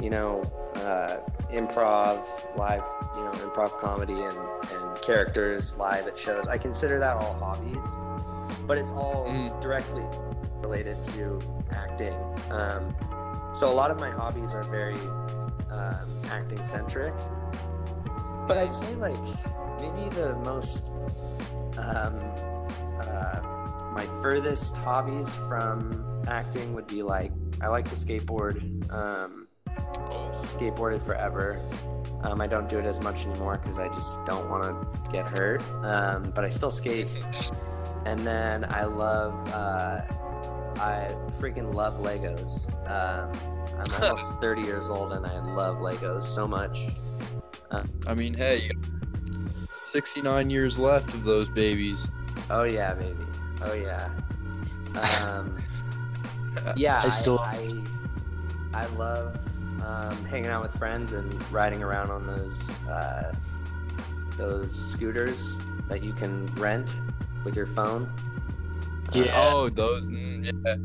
[0.00, 0.42] you know,
[0.74, 1.18] uh,
[1.52, 2.24] improv,
[2.56, 2.82] live,
[3.16, 6.48] you know, improv comedy and, and characters live at shows.
[6.48, 7.96] I consider that all hobbies,
[8.66, 9.60] but it's all Mm.
[9.60, 10.02] directly
[10.64, 11.38] related to
[11.70, 12.14] acting.
[12.50, 12.96] Um,
[13.54, 14.98] so a lot of my hobbies are very
[15.70, 15.94] um,
[16.32, 17.14] acting centric.
[18.48, 19.14] But I'd say like
[19.80, 20.88] maybe the most
[21.78, 22.18] um,
[23.00, 23.40] uh,
[23.92, 28.60] my furthest hobbies from acting would be like I like to skateboard.
[28.92, 29.48] Um,
[30.28, 31.60] skateboarded forever.
[32.22, 35.26] Um, I don't do it as much anymore because I just don't want to get
[35.28, 35.62] hurt.
[35.84, 37.08] Um, but I still skate.
[38.04, 40.02] And then I love, uh,
[40.80, 42.68] I freaking love Legos.
[42.88, 43.32] Um,
[43.78, 46.86] I'm almost 30 years old and I love Legos so much.
[48.06, 49.07] I mean, hey, you got
[49.88, 52.10] 69 years left of those babies.
[52.50, 53.26] Oh yeah, baby.
[53.62, 54.08] Oh yeah.
[55.26, 55.56] Um,
[56.76, 57.80] yeah, I I, still- I,
[58.74, 59.38] I love
[59.84, 63.32] um, hanging out with friends and riding around on those uh,
[64.36, 66.94] those scooters that you can rent
[67.44, 68.10] with your phone.
[69.12, 69.42] Yeah.
[69.48, 70.04] Oh, those.
[70.04, 70.76] Mm, yeah.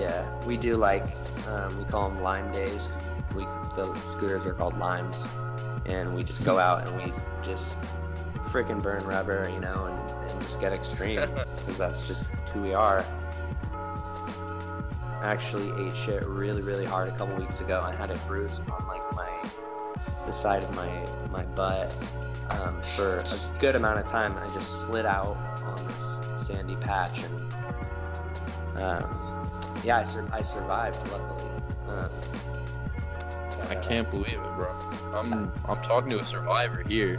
[0.00, 1.04] Yeah, we do like
[1.48, 2.88] um, we call them lime days.
[2.88, 3.44] 'cause we
[3.76, 5.26] the scooters are called limes,
[5.86, 7.12] and we just go out and we
[7.44, 7.76] just
[8.54, 12.72] freaking burn rubber, you know, and, and just get extreme because that's just who we
[12.72, 13.04] are.
[15.20, 17.82] I actually ate shit really, really hard a couple weeks ago.
[17.82, 19.50] I had it bruised on like my
[20.26, 20.88] the side of my
[21.32, 21.92] my butt
[22.50, 23.24] um, for a
[23.58, 24.36] good amount of time.
[24.38, 27.52] I just slid out on this sandy patch and.
[28.80, 29.50] Um,
[29.84, 31.50] yeah, I, sur- I survived luckily.
[31.88, 32.10] Um,
[33.68, 34.68] I can't believe it, bro.
[35.14, 37.18] I'm I'm talking to a survivor here.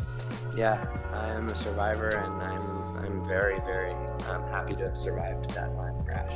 [0.55, 2.61] Yeah, I am a survivor, and I'm
[3.03, 3.91] I'm very very
[4.29, 6.31] um, happy to have survived that lime crash.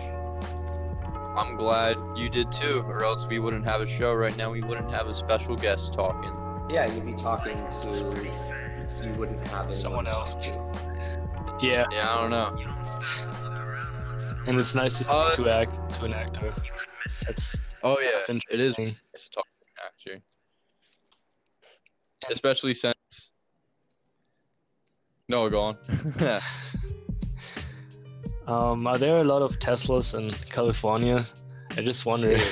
[1.38, 4.52] I'm glad you did too, or else we wouldn't have a show right now.
[4.52, 6.34] We wouldn't have a special guest talking.
[6.70, 8.40] Yeah, you'd be talking to
[9.04, 10.36] you wouldn't have Someone else.
[10.36, 10.50] to.
[11.62, 12.58] Yeah, Yeah, I don't know.
[14.48, 16.54] and it's nice to, Uh, to act to an actor.
[17.26, 20.24] That's Oh yeah, it is nice to talk to an actor,
[22.30, 23.29] especially since.
[25.30, 25.78] No, go on.
[28.50, 31.28] Um, are there a lot of Teslas in California?
[31.78, 32.40] I just wonder.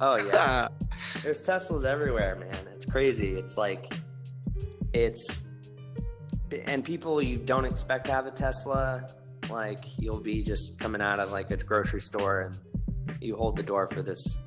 [0.00, 0.68] Oh yeah,
[1.24, 2.54] there's Teslas everywhere, man.
[2.72, 3.34] It's crazy.
[3.34, 3.92] It's like
[4.92, 5.44] it's
[6.66, 9.08] and people you don't expect to have a Tesla.
[9.50, 12.58] Like you'll be just coming out of like a grocery store and
[13.20, 14.38] you hold the door for this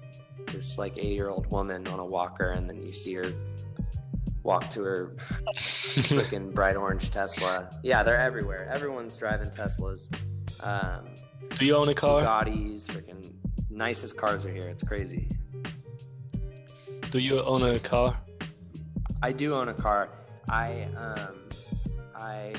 [0.54, 3.26] this like eight year old woman on a walker, and then you see her
[4.44, 5.16] walk to her
[5.58, 7.70] freaking bright orange Tesla.
[7.84, 8.70] Yeah, they're everywhere.
[8.74, 10.10] Everyone's driving Teslas.
[10.62, 11.06] Um,
[11.58, 12.22] Do you own a car?
[12.22, 13.34] Bugattis, freaking
[13.70, 14.68] nicest cars are here.
[14.68, 15.30] It's crazy.
[17.12, 18.18] Do you own a car?
[19.22, 20.10] I do own a car.
[20.50, 21.50] I um,
[22.16, 22.54] I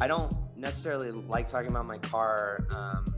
[0.00, 3.14] I don't necessarily like talking about my car um,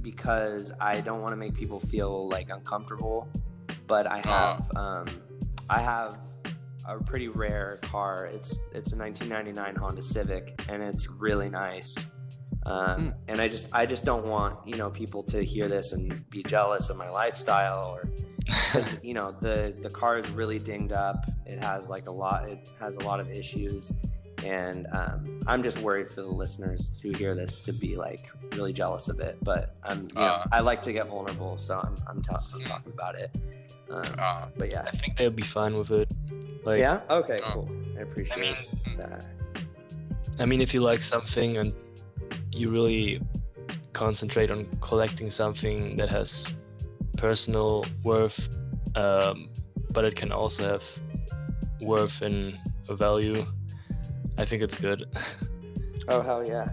[0.00, 3.28] because I don't want to make people feel like uncomfortable.
[3.86, 5.06] But I have um,
[5.68, 6.16] I have
[6.86, 8.26] a pretty rare car.
[8.26, 12.06] It's it's a 1999 Honda Civic, and it's really nice.
[12.66, 13.14] Um, Mm.
[13.28, 16.42] And I just I just don't want you know people to hear this and be
[16.42, 18.08] jealous of my lifestyle or
[19.02, 21.24] you know the the car is really dinged up.
[21.46, 22.48] It has like a lot.
[22.48, 23.92] It has a lot of issues,
[24.44, 28.72] and um, I'm just worried for the listeners who hear this to be like really
[28.72, 29.36] jealous of it.
[29.42, 30.46] But I'm you know, Uh.
[30.52, 33.30] I like to get vulnerable, so I'm I'm, ta- I'm talking about it.
[33.90, 36.10] Um, Uh, but yeah, I think they'll be fine with it.
[36.64, 37.00] Like, yeah.
[37.10, 37.52] Okay, Uh.
[37.52, 37.68] cool.
[37.98, 38.56] I appreciate I mean,
[38.98, 39.26] that.
[40.38, 41.72] I mean, if you like something and
[42.52, 43.20] you really
[43.92, 46.46] concentrate on collecting something that has
[47.16, 48.38] personal worth,
[48.94, 49.50] um,
[49.92, 50.84] but it can also have
[51.80, 52.56] worth in
[52.88, 53.44] a value,
[54.36, 55.04] I think it's good.
[56.10, 56.70] Oh hell yeah.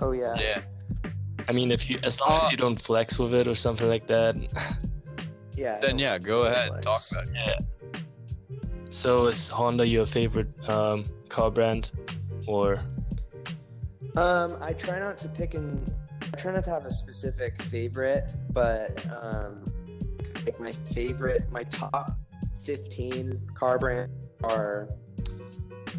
[0.00, 0.34] Oh yeah.
[0.40, 0.60] yeah.
[1.46, 3.88] I mean, if you, as long Uh, as you don't flex with it or something
[3.88, 4.34] like that.
[5.56, 5.78] Yeah.
[5.78, 6.68] Then yeah, go ahead.
[6.70, 6.84] flex.
[6.84, 7.34] Talk about it.
[7.34, 7.54] Yeah.
[8.96, 11.90] So is Honda your favorite um, car brand,
[12.46, 12.78] or
[14.16, 18.32] Um, I try not to pick and I try not to have a specific favorite,
[18.52, 19.66] but um,
[20.46, 22.18] like my favorite, my top
[22.64, 24.88] fifteen car brands are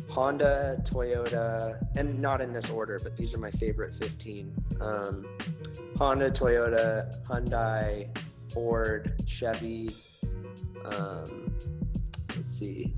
[0.09, 4.51] Honda, Toyota, and not in this order, but these are my favorite fifteen.
[4.81, 5.23] Um,
[5.97, 8.09] Honda, Toyota, Hyundai,
[8.51, 9.95] Ford, Chevy.
[10.83, 11.53] Um,
[12.47, 12.93] see.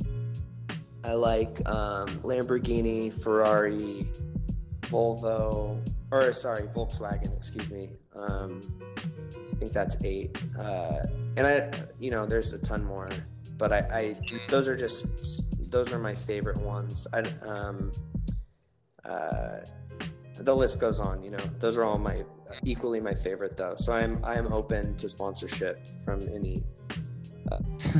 [1.03, 4.07] I like um, Lamborghini, Ferrari,
[4.81, 5.79] Volvo,
[6.11, 7.89] or sorry, Volkswagen, excuse me.
[8.15, 8.61] Um,
[8.97, 10.37] I think that's eight.
[10.57, 11.03] Uh,
[11.37, 13.09] and I, you know, there's a ton more,
[13.57, 14.15] but I, I
[14.49, 15.05] those are just
[15.69, 17.07] those are my favorite ones.
[17.13, 17.91] I, um,
[19.05, 19.59] uh,
[20.37, 21.23] the list goes on.
[21.23, 22.23] You know, those are all my
[22.63, 23.75] equally my favorite though.
[23.77, 26.63] So I'm I'm open to sponsorship from any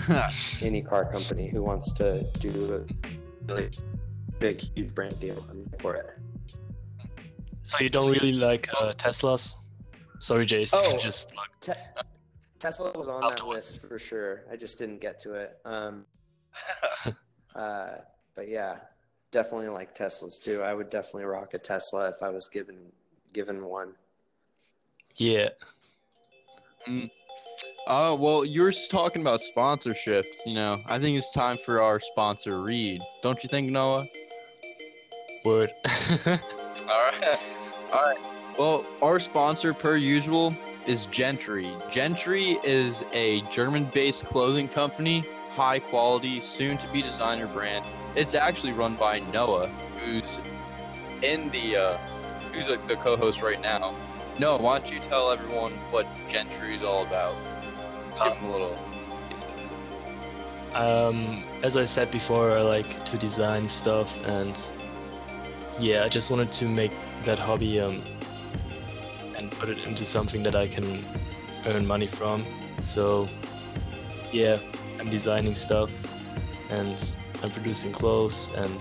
[0.62, 3.70] any car company who wants to do a really
[4.40, 5.46] big huge brand deal.
[5.50, 6.08] I'm for it.
[7.64, 9.56] so you don't really like uh, Teslas?
[10.20, 10.72] Sorry, Jace.
[10.74, 10.98] Oh.
[10.98, 12.04] just like, Te-
[12.60, 14.44] Tesla was on that list for sure.
[14.52, 15.58] I just didn't get to it.
[15.66, 16.06] Um,
[17.56, 17.90] uh,
[18.36, 18.78] but yeah,
[19.32, 20.62] definitely like Teslas too.
[20.62, 22.78] I would definitely rock a Tesla if I was given
[23.34, 23.94] given one.
[25.16, 25.50] yeah.
[27.90, 30.46] Uh, well, you're talking about sponsorships.
[30.46, 33.02] You know, I think it's time for our sponsor, Reed.
[33.24, 34.06] Don't you think, Noah?
[35.44, 35.72] Would.
[36.28, 36.38] All
[36.88, 37.40] right.
[37.92, 38.18] All right.
[38.60, 41.76] Well, our sponsor, per usual, is Gentry.
[41.90, 47.88] Gentry is a German-based clothing company, high quality, soon-to-be designer brand.
[48.16, 49.68] It's actually run by Noah,
[50.06, 50.40] who's
[51.24, 51.98] in the uh,
[52.54, 53.96] who's like the co-host right now.
[54.38, 57.34] Noah, why don't you tell everyone what Gentry is all about?
[58.20, 58.78] Them a little.
[60.74, 64.62] um, as I said before, I like to design stuff, and
[65.80, 66.92] yeah, I just wanted to make
[67.24, 68.04] that hobby um,
[69.38, 71.06] and put it into something that I can
[71.66, 72.46] earn money from.
[72.84, 73.30] So
[74.34, 74.60] yeah,
[75.00, 75.90] I'm designing stuff,
[76.70, 78.80] and I'm producing clothes, and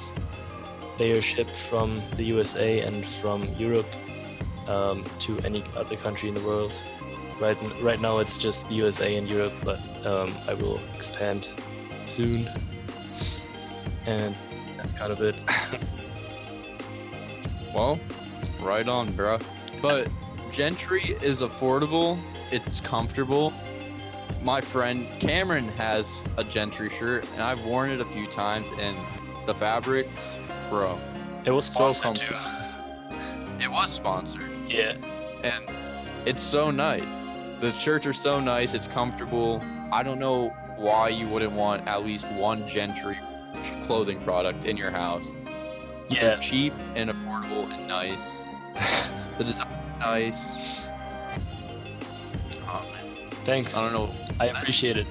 [0.99, 3.87] they are shipped from the USA and from Europe
[4.67, 6.73] um, to any other country in the world.
[7.41, 11.49] Right, right now it's just USA and Europe, but um, I will expand
[12.07, 12.49] soon.
[14.07, 14.35] And
[14.77, 15.35] that's kind of it.
[17.75, 18.01] Well,
[18.63, 19.39] right on, bro.
[19.83, 20.09] But
[20.51, 22.19] Gentry is affordable.
[22.51, 23.53] It's comfortable.
[24.43, 28.97] My friend Cameron has a Gentry shirt, and I've worn it a few times, and
[29.47, 30.35] the fabrics,
[30.71, 30.99] bro.
[31.45, 32.35] it was So sponsored too.
[32.35, 33.61] comfortable.
[33.61, 34.97] It was sponsored, Yeah,
[35.45, 35.65] and
[36.27, 37.28] it's so nice.
[37.61, 38.73] The shirts are so nice.
[38.73, 39.63] It's comfortable.
[39.91, 43.19] I don't know why you wouldn't want at least one Gentry
[43.83, 45.29] clothing product in your house.
[46.09, 46.41] They're yeah.
[46.41, 48.43] cheap and affordable and nice.
[49.39, 50.57] The design is nice.
[52.67, 52.85] Oh
[53.45, 53.77] Thanks.
[53.77, 54.13] I don't know.
[54.41, 55.07] I appreciate it.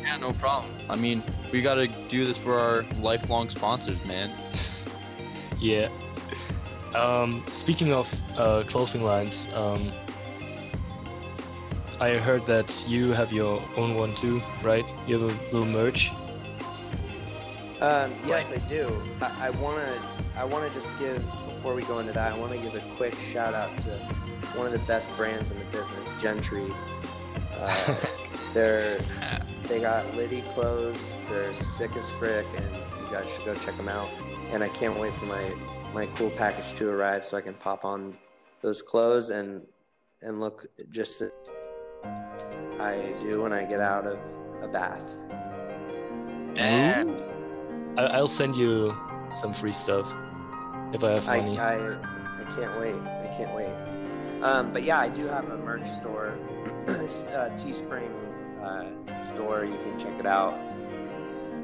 [0.00, 0.72] Yeah, no problem.
[0.88, 1.20] I mean,
[1.52, 4.30] we gotta do this for our lifelong sponsors, man.
[5.60, 5.90] Yeah.
[6.94, 9.92] Um, speaking of uh, clothing lines, um,
[12.00, 14.86] I heard that you have your own one too, right?
[15.06, 16.10] You have a little merch.
[17.80, 19.02] Um, yes, I do.
[19.20, 19.98] I, I wanna
[20.34, 22.32] I wanna just give before we go into that.
[22.32, 23.90] I want to give a quick shout out to
[24.56, 26.72] one of the best brands in the business, Gentry.
[27.58, 27.94] Uh,
[28.54, 28.98] they're
[29.64, 31.18] they got Liddy clothes.
[31.28, 34.08] They're sick as frick, and you guys should go check them out.
[34.52, 35.54] And I can't wait for my
[35.92, 38.16] my cool package to arrive so I can pop on
[38.62, 39.66] those clothes and
[40.22, 41.30] and look just as
[42.80, 44.18] I do when I get out of
[44.62, 45.08] a bath.
[47.98, 48.96] I- I'll send you
[49.40, 50.06] some free stuff
[50.92, 51.58] if I have I, money.
[51.58, 52.94] I I can't wait.
[52.94, 53.70] I can't wait.
[54.42, 56.38] Um, but yeah, I do have a merch store,
[56.88, 58.10] uh, Teespring
[58.62, 59.64] uh, store.
[59.64, 60.58] You can check it out.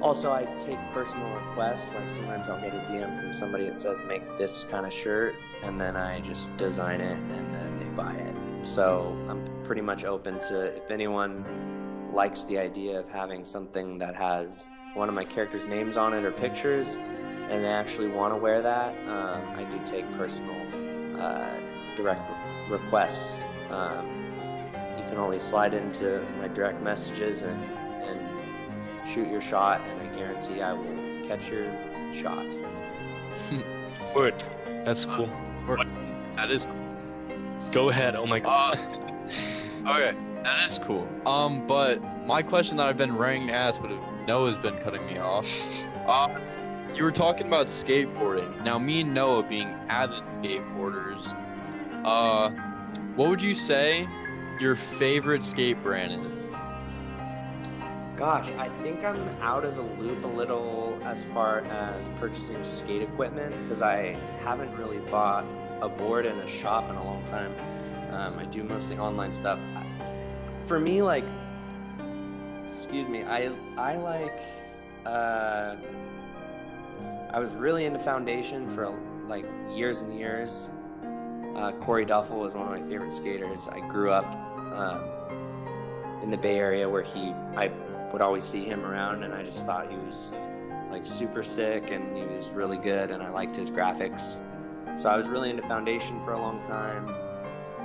[0.02, 1.94] Also, I take personal requests.
[1.94, 5.34] Like sometimes I'll get a DM from somebody that says make this kind of shirt,
[5.62, 8.35] and then I just design it, and then they buy it.
[8.66, 14.14] So I'm pretty much open to if anyone likes the idea of having something that
[14.16, 16.96] has one of my characters' names on it or pictures,
[17.48, 20.56] and they actually want to wear that, um, I do take personal
[21.20, 21.48] uh,
[21.96, 22.28] direct
[22.68, 23.42] requests.
[23.70, 24.06] Um,
[24.98, 27.64] you can always slide into my direct messages and,
[28.02, 31.72] and shoot your shot, and I guarantee I will catch your
[32.12, 32.44] shot.
[34.14, 34.42] Word.
[34.84, 35.30] That's cool.
[35.66, 35.86] Word.
[36.34, 36.75] That is cool.
[37.76, 38.16] Go ahead.
[38.16, 38.78] Oh my god.
[39.84, 41.06] Uh, okay, that is cool.
[41.26, 43.90] Um, but my question that I've been running to ask, but
[44.26, 45.46] Noah's been cutting me off.
[46.06, 46.28] Uh,
[46.94, 48.64] you were talking about skateboarding.
[48.64, 51.36] Now, me and Noah being avid skateboarders,
[52.02, 52.48] uh,
[53.14, 54.08] what would you say
[54.58, 56.48] your favorite skate brand is?
[58.16, 63.02] Gosh, I think I'm out of the loop a little as far as purchasing skate
[63.02, 65.44] equipment because I haven't really bought
[65.80, 67.54] a board in a shop in a long time.
[68.12, 69.58] Um, I do mostly online stuff.
[70.66, 71.24] For me, like,
[72.74, 74.40] excuse me, I I like.
[75.04, 75.76] Uh,
[77.30, 80.70] I was really into Foundation for like years and years.
[81.54, 83.68] Uh, Corey Duffel was one of my favorite skaters.
[83.68, 84.26] I grew up
[84.74, 85.02] um,
[86.22, 87.70] in the Bay Area where he, I
[88.12, 90.32] would always see him around, and I just thought he was
[90.90, 94.40] like super sick and he was really good, and I liked his graphics.
[94.96, 97.06] So I was really into Foundation for a long time.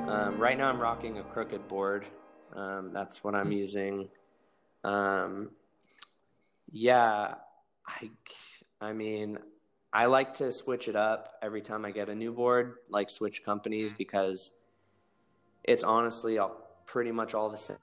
[0.08, 2.06] Um, right now, I'm rocking a Krooked board.
[2.56, 4.08] Um, that's what I'm using.
[4.86, 5.50] Um,
[6.72, 7.36] yeah,
[7.86, 8.10] I,
[8.80, 9.40] I mean,
[9.92, 13.44] I like to switch it up every time I get a new board, like switch
[13.44, 14.52] companies, because
[15.66, 17.78] it's honestly all, pretty much all the same.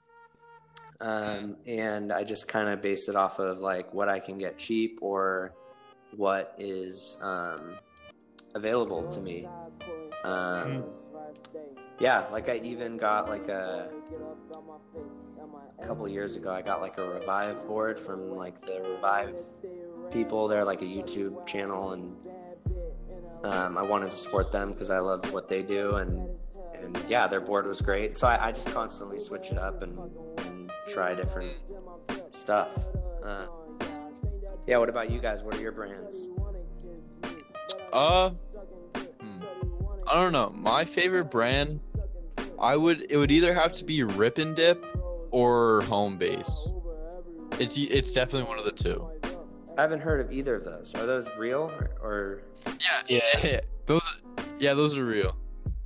[1.01, 4.57] Um, and I just kind of base it off of like what I can get
[4.57, 5.53] cheap or
[6.15, 7.75] what is um,
[8.55, 9.47] available to me.
[10.23, 10.85] Um,
[11.99, 13.89] yeah, like I even got like a,
[15.79, 16.51] a couple years ago.
[16.51, 19.39] I got like a Revive board from like the Revive
[20.11, 20.47] people.
[20.47, 22.15] They're like a YouTube channel, and
[23.43, 26.29] um, I wanted to support them because I love what they do, and
[26.73, 28.17] and yeah, their board was great.
[28.17, 29.97] So I, I just constantly switch it up and,
[30.37, 31.51] and try different
[32.31, 32.69] stuff.
[33.23, 33.47] Uh,
[34.65, 35.43] yeah, what about you guys?
[35.43, 36.29] What are your brands?
[37.91, 38.31] Uh,
[38.95, 39.43] hmm.
[40.07, 40.51] I don't know.
[40.55, 41.79] My favorite brand,
[42.59, 44.83] I would it would either have to be RIPNDIP
[45.31, 46.49] or Home Base.
[47.59, 49.09] It's it's definitely one of the two.
[49.77, 50.93] I haven't heard of either of those.
[50.95, 51.91] Are those real or?
[52.01, 52.41] or...
[53.07, 54.11] Yeah, yeah, those.
[54.59, 55.37] Yeah, those are real.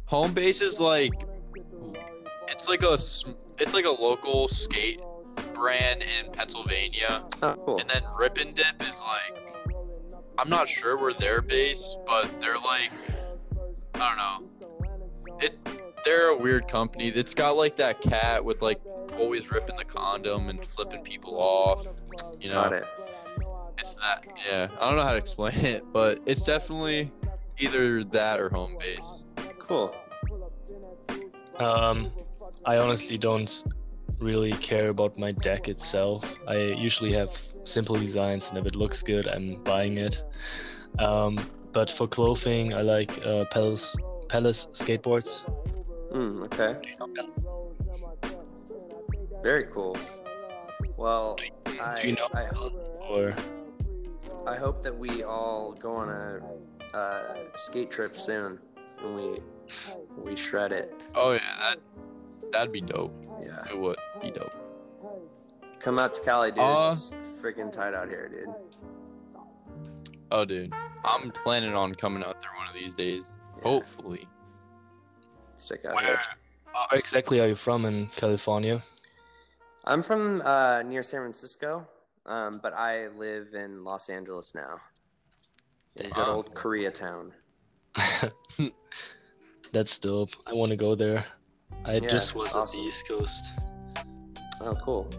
[0.05, 1.13] Home Base is like,
[2.47, 4.99] it's like a it's like a local skate
[5.53, 7.23] brand in Pennsylvania.
[7.41, 7.77] Oh, cool.
[7.77, 9.42] And then RIPNDIP is like,
[10.37, 12.91] I'm not sure where they're based, but they're like,
[13.95, 15.37] I don't know.
[15.39, 15.57] It
[16.03, 17.09] they're a weird company.
[17.09, 18.81] It's got like that cat with like
[19.17, 21.87] always ripping the condom and flipping people off.
[22.39, 22.55] You know.
[22.55, 22.85] Got it.
[23.77, 24.25] It's that.
[24.47, 27.11] Yeah, I don't know how to explain it, but it's definitely
[27.57, 29.23] either that or home base.
[29.59, 29.95] Cool.
[31.59, 32.11] Um,
[32.65, 33.63] I honestly don't
[34.19, 36.25] really care about my deck itself.
[36.47, 37.31] I usually have
[37.63, 40.23] simple designs, and if it looks good, I'm buying it.
[40.99, 41.39] Um,
[41.71, 43.95] but for clothing, I like uh, Palace
[44.29, 45.41] Palace skateboards.
[46.13, 46.77] Mm, okay.
[49.41, 49.97] Very cool.
[50.95, 52.73] Well, I, Do you know I hope
[53.09, 53.35] or
[54.47, 58.59] I hope that we all go on a uh, skate trip soon
[59.03, 59.39] and we
[60.17, 60.93] we shred it.
[61.15, 61.79] Oh yeah, that
[62.51, 63.13] that'd be dope.
[63.41, 63.65] Yeah.
[63.69, 64.53] It would be dope.
[65.83, 66.59] Come out to Cali, dude.
[66.61, 68.53] Uh, it's freaking tight out here, dude.
[70.31, 70.73] Oh dude,
[71.03, 73.33] I'm planning on coming out there one of these days.
[73.57, 73.63] Yeah.
[73.63, 74.27] Hopefully.
[75.57, 76.05] Sick out Where?
[76.05, 76.19] here.
[76.89, 78.81] where exactly are you from in California?
[79.85, 81.85] I'm from uh, near San Francisco,
[82.25, 84.77] um, but I live in Los Angeles now.
[85.97, 86.29] In good Damn.
[86.29, 87.31] old Koreatown.
[89.73, 90.29] That's dope.
[90.47, 91.25] I want to go there.
[91.85, 92.79] I Yeah, just was awesome.
[92.79, 93.45] on the East Coast.
[94.61, 95.09] Oh, cool.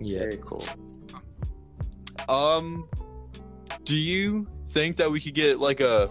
[0.00, 0.20] Yeah.
[0.20, 0.64] Very cool.
[2.28, 2.88] Um,
[3.84, 6.10] do you think that we could get like a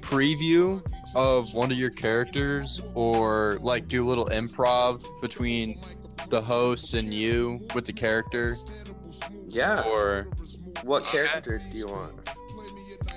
[0.00, 0.82] preview
[1.14, 5.80] of one of your characters, or like do a little improv between
[6.28, 8.56] the host and you with the character,
[9.48, 9.82] Yeah.
[9.84, 10.26] or
[10.82, 12.28] What character do you want?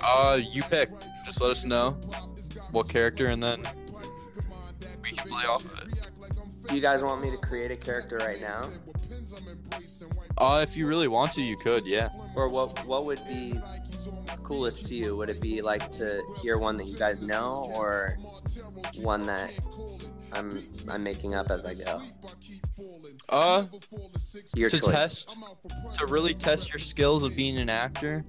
[0.00, 0.90] Uh, you pick.
[1.24, 1.92] Just let us know
[2.70, 3.66] what character, and then
[5.02, 5.98] we can play off of it.
[6.66, 8.68] Do you guys want me to create a character right now?
[10.36, 12.08] Uh, if you really want to, you could, yeah.
[12.34, 12.86] Or what?
[12.86, 13.60] What would be
[14.44, 15.16] coolest to you?
[15.16, 18.16] Would it be like to hear one that you guys know, or
[18.96, 19.52] one that
[20.32, 22.00] I'm I'm making up as I go?
[23.28, 23.66] Uh,
[24.54, 24.94] Your to choice.
[24.94, 25.36] test,
[25.98, 28.24] to really test your skills of being an actor.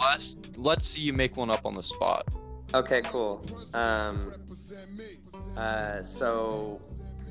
[0.00, 2.26] Let's let's see you make one up on the spot.
[2.74, 3.44] Okay, cool.
[3.74, 4.32] Um,
[5.56, 6.80] uh, so,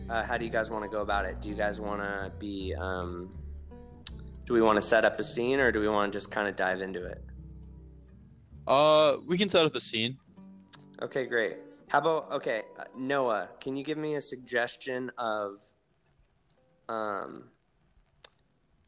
[0.09, 1.41] uh, how do you guys want to go about it?
[1.41, 3.29] Do you guys want to be, um,
[4.45, 6.47] do we want to set up a scene or do we want to just kind
[6.47, 7.23] of dive into it?
[8.67, 10.17] Uh, we can set up a scene.
[11.01, 11.57] Okay, great.
[11.87, 15.55] How about, okay, uh, Noah, can you give me a suggestion of,
[16.87, 17.45] um,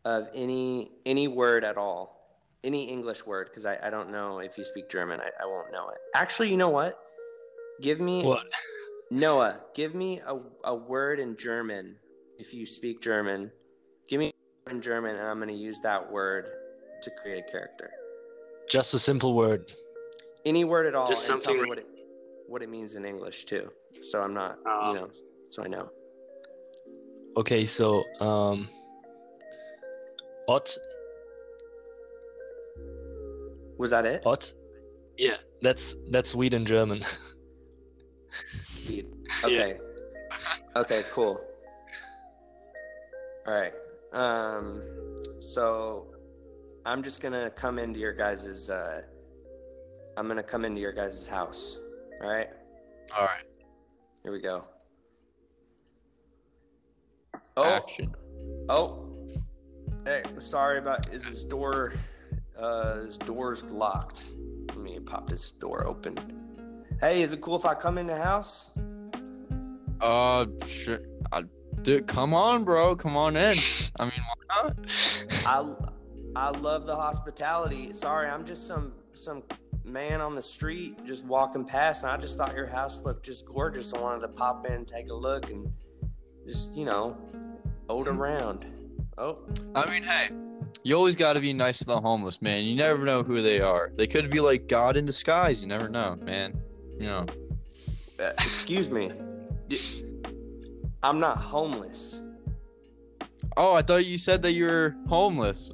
[0.06, 2.22] of any, any word at all?
[2.64, 3.50] Any English word?
[3.50, 5.20] Because I, I don't know if you speak German.
[5.20, 5.98] I, I won't know it.
[6.16, 6.98] Actually, you know what?
[7.82, 8.24] Give me.
[8.24, 8.44] What?
[9.18, 11.98] Noah, give me a, a word in German
[12.40, 13.52] if you speak German.
[14.10, 16.46] Give me a word in German, and I'm going to use that word
[17.04, 17.92] to create a character.
[18.72, 19.72] Just a simple word.
[20.48, 21.88] Any word at all, Just and tell me something- what it
[22.48, 23.70] what it means in English too.
[24.02, 25.10] So I'm not, Um, you know,
[25.48, 25.90] so I know.
[27.38, 28.68] Okay, so um,
[30.50, 30.76] Ott,
[33.78, 34.24] Was that it?
[34.26, 34.54] Ott.
[35.18, 37.06] Yeah, that's that's weed in German.
[39.44, 39.78] Okay.
[40.76, 41.04] okay.
[41.14, 41.42] Cool.
[43.48, 43.74] All right.
[44.14, 44.82] Um.
[45.40, 46.08] So,
[46.86, 48.70] I'm just gonna come into your guys's.
[48.70, 49.02] Uh,
[50.18, 51.78] I'm gonna come into your guys's house.
[52.22, 52.50] All right.
[53.18, 53.44] All right.
[54.24, 54.64] Here we go.
[57.58, 57.64] Oh.
[57.64, 58.14] Action.
[58.70, 59.10] Oh.
[60.06, 61.12] Hey, sorry about.
[61.14, 61.94] Is this door?
[62.58, 64.24] Uh, this door's locked.
[64.70, 66.18] Let me pop this door open.
[67.00, 68.72] Hey, is it cool if I come in the house?
[70.04, 71.00] Uh, sure.
[71.32, 71.44] Uh,
[71.82, 72.94] dude, come on, bro.
[72.94, 73.58] Come on in.
[74.00, 74.12] I mean,
[74.48, 74.78] why not?
[75.46, 75.74] I
[76.36, 77.94] I love the hospitality.
[77.94, 79.44] Sorry, I'm just some some
[79.86, 83.46] man on the street just walking past, and I just thought your house looked just
[83.46, 83.94] gorgeous.
[83.94, 85.72] I wanted to pop in, take a look, and
[86.46, 87.16] just you know,
[87.88, 88.66] ode around.
[89.18, 89.38] Oh,
[89.74, 90.32] I mean, hey,
[90.84, 92.66] you always got to be nice to the homeless, man.
[92.66, 93.90] You never know who they are.
[93.96, 95.62] They could be like God in disguise.
[95.62, 96.62] You never know, man.
[97.00, 97.26] You know.
[98.20, 99.14] uh, excuse me.
[101.04, 102.20] I'm not homeless.
[103.58, 105.72] Oh, I thought you said that you were homeless.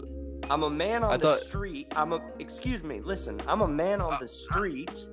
[0.50, 1.88] I'm a man on I the thought- street.
[1.96, 3.00] I'm a excuse me.
[3.02, 4.28] Listen, I'm a man on the uh, uh.
[4.28, 5.06] street,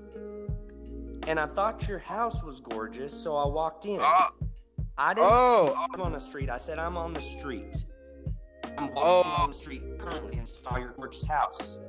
[1.26, 4.00] and I thought your house was gorgeous, so I walked in.
[4.02, 4.28] Oh,
[4.98, 5.26] I didn't.
[5.30, 6.48] oh, I'm on the street.
[6.48, 7.84] I said I'm on the street.
[8.78, 9.36] I'm walking Oh.
[9.42, 11.80] on the street currently and saw your gorgeous house.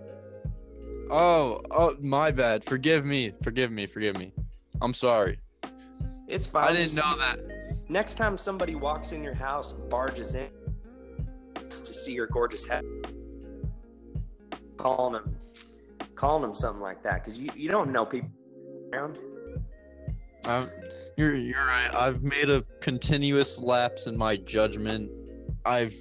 [1.09, 2.63] oh, oh, my bad.
[2.65, 3.31] Forgive me.
[3.41, 3.85] Forgive me.
[3.87, 4.33] Forgive me.
[4.81, 5.39] I'm sorry.
[6.27, 6.69] It's fine.
[6.69, 7.39] I didn't know that.
[7.89, 10.49] Next time somebody walks in your house, barges in
[11.55, 12.83] to see your gorgeous head,
[14.77, 15.35] calling them,
[16.15, 18.29] calling them something like that, because you, you don't know people
[18.93, 19.17] around.
[20.45, 20.69] I'm,
[21.17, 21.89] you're you're right.
[21.93, 25.09] I've made a continuous lapse in my judgment.
[25.65, 25.95] I've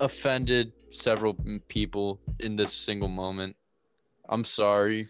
[0.00, 1.36] offended several
[1.68, 3.54] people in this single moment.
[4.28, 5.08] I'm sorry.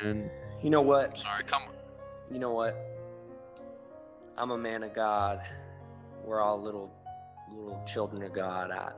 [0.00, 0.30] Forgive me, man.
[0.62, 1.18] You know I'm what?
[1.18, 1.44] sorry.
[1.44, 1.62] Come.
[2.30, 2.76] You know what?
[4.38, 5.40] I'm a man of God.
[6.24, 6.92] We're all little
[7.52, 8.70] little children of God.
[8.70, 8.92] I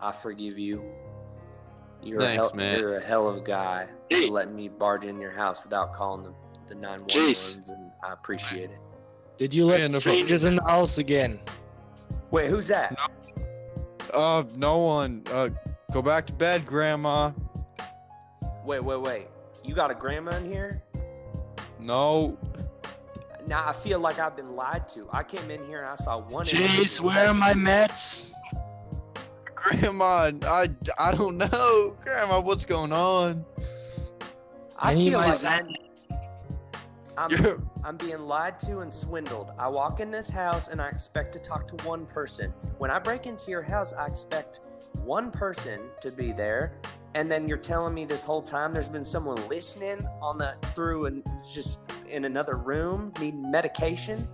[0.00, 0.82] I forgive you.
[2.02, 2.78] You're a Thanks, hell, man.
[2.80, 4.26] You're a hell of a guy Hey.
[4.26, 6.34] for letting me barge in your house without calling the
[6.66, 7.56] the nine one Jeez.
[7.56, 8.78] ones, and I appreciate it.
[9.38, 10.00] Did you let Yeah, no problem.
[10.00, 11.40] strangers in the house again?
[12.30, 12.96] Wait, who's that?
[14.12, 15.22] Uh, no one.
[15.32, 15.50] Uh,
[15.92, 17.32] go back to bed, Grandma.
[18.64, 19.28] Wait, wait, wait.
[19.62, 20.82] You got a grandma in here?
[21.78, 22.38] No.
[23.46, 25.06] Now I feel like I've been lied to.
[25.12, 26.46] I came in here and I saw one.
[26.46, 27.64] Jeez, individual where are next my to you.
[27.64, 28.32] meds?
[29.54, 31.96] Grandma, I, I don't know.
[32.02, 33.44] Grandma, what's going on?
[34.78, 35.74] I I feel my like Xan-
[37.16, 39.52] I'm, You're, I'm being lied to and swindled.
[39.58, 42.52] I walk in this house and I expect to talk to one person.
[42.78, 44.60] When I break into your house, I expect
[45.04, 46.72] one person to be there.
[47.14, 51.06] And then you're telling me this whole time there's been someone listening on the through
[51.06, 54.26] and just in another room needing medication.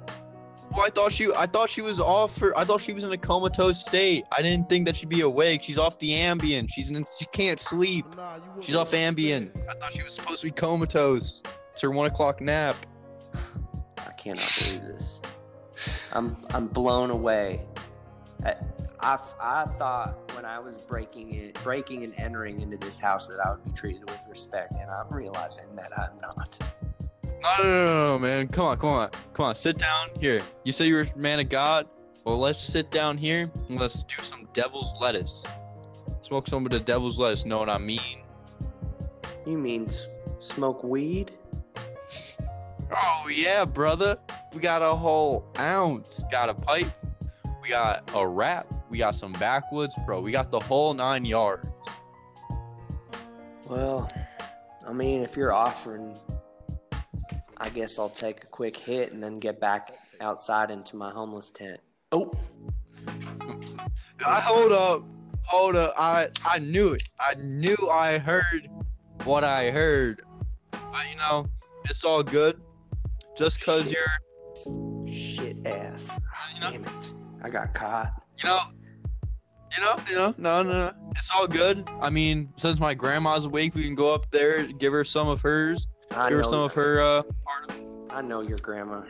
[0.70, 2.56] well, I thought she, I thought she was off her.
[2.56, 4.24] I thought she was in a comatose state.
[4.36, 5.62] I didn't think that she'd be awake.
[5.62, 6.70] She's off the Ambien.
[6.70, 8.06] She's in, she can't sleep.
[8.60, 9.50] She's off Ambien.
[9.68, 11.42] I thought she was supposed to be comatose.
[11.72, 12.76] It's her one o'clock nap.
[13.98, 15.20] I cannot believe this.
[16.12, 17.66] I'm I'm blown away.
[18.44, 18.54] I,
[19.02, 23.38] I, I thought when I was breaking it, breaking and entering into this house that
[23.44, 26.58] I would be treated with respect, and I'm realizing that I'm not.
[27.42, 28.48] No, no, no, no, man.
[28.48, 29.54] Come on, come on, come on.
[29.54, 30.42] Sit down here.
[30.64, 31.86] You say you're a man of God.
[32.24, 35.44] Well, let's sit down here and let's do some devil's lettuce.
[36.20, 37.46] Smoke some of the devil's lettuce.
[37.46, 38.20] Know what I mean?
[39.46, 40.08] You mean s-
[40.40, 41.32] smoke weed?
[42.92, 44.18] Oh yeah, brother.
[44.52, 46.22] We got a whole ounce.
[46.30, 46.88] Got a pipe.
[47.70, 48.66] We got a wrap.
[48.90, 50.20] We got some backwoods, bro.
[50.20, 51.68] We got the whole nine yards.
[53.68, 54.10] Well,
[54.84, 56.18] I mean, if you're offering,
[57.58, 61.52] I guess I'll take a quick hit and then get back outside into my homeless
[61.52, 61.78] tent.
[62.10, 62.32] Oh,
[64.26, 65.04] I hold up,
[65.44, 65.94] hold up.
[65.96, 67.04] I I knew it.
[67.20, 68.68] I knew I heard
[69.22, 70.22] what I heard.
[70.72, 71.46] But you know,
[71.84, 72.60] it's all good.
[73.38, 76.18] Just cause you're, shit ass.
[76.52, 77.14] you know, Damn it.
[77.42, 78.22] I got caught.
[78.38, 78.60] you know,
[79.76, 80.92] you know, you know, no, no, no.
[81.16, 81.88] It's all good.
[82.00, 85.40] I mean, since my grandma's awake, we can go up there, give her some of
[85.40, 87.00] hers, I give her some of her.
[87.00, 87.22] Uh,
[88.10, 89.02] I know your grandma.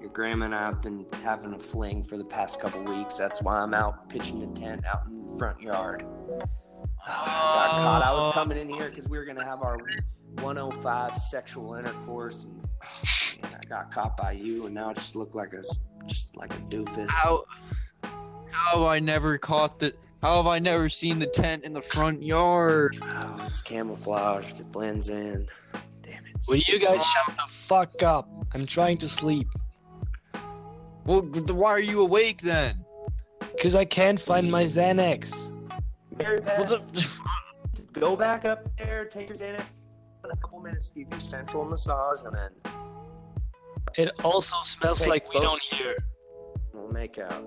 [0.00, 3.14] Your grandma and I have been having a fling for the past couple weeks.
[3.14, 6.04] That's why I'm out pitching the tent out in the front yard.
[7.06, 8.02] I got caught.
[8.02, 9.78] I was coming in here because we were gonna have our
[10.40, 12.67] 105 sexual intercourse, and
[13.42, 15.62] man, I got caught by you, and now I just look like a
[16.06, 17.08] just like a doofus.
[17.10, 17.44] How,
[18.50, 19.94] how have I never caught the?
[20.22, 22.98] How have I never seen the tent in the front yard?
[23.00, 24.58] Oh, it's camouflaged.
[24.58, 25.46] It blends in.
[26.02, 26.36] Damn it.
[26.48, 28.28] Will you guys shut the fuck up?
[28.52, 29.46] I'm trying to sleep.
[31.04, 32.84] Well, th- why are you awake then?
[33.62, 35.52] Cause I can't find my Xanax.
[36.18, 36.82] Mary Beth, What's up?
[37.92, 39.70] go back up there, take your Xanax.
[40.58, 42.50] In a couple minutes, give you sensual massage, and then
[43.96, 45.96] It also smells Take like we don't hear.
[46.72, 47.42] we'll make out.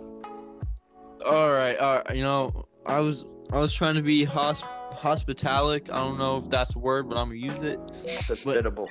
[1.26, 2.16] All right, all right.
[2.16, 5.92] You know, I was I was trying to be hosp- hospitalic.
[5.92, 7.80] I don't know if that's a word, but I'm gonna use it.
[8.28, 8.88] Hospitable.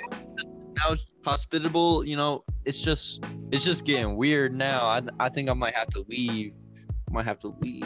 [0.79, 2.05] Now hospitable.
[2.05, 4.85] You know, it's just it's just getting weird now.
[4.87, 6.53] I I think I might have to leave.
[7.11, 7.83] might have to leave.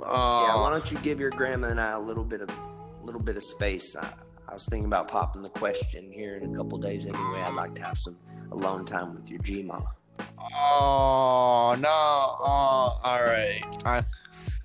[0.00, 3.04] Yeah, Oh, why don't you give your grandma and I a little bit of a
[3.04, 3.96] little bit of space?
[3.96, 4.08] I,
[4.50, 7.40] I was thinking about popping the question here in a couple days anyway.
[7.40, 8.16] I'd like to have some
[8.50, 9.80] alone time with your G-ma.
[10.18, 11.88] oh no.
[11.88, 13.62] Oh, all right.
[13.84, 14.02] I,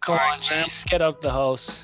[0.02, 1.84] Come Alright, on, Chase, get up the house.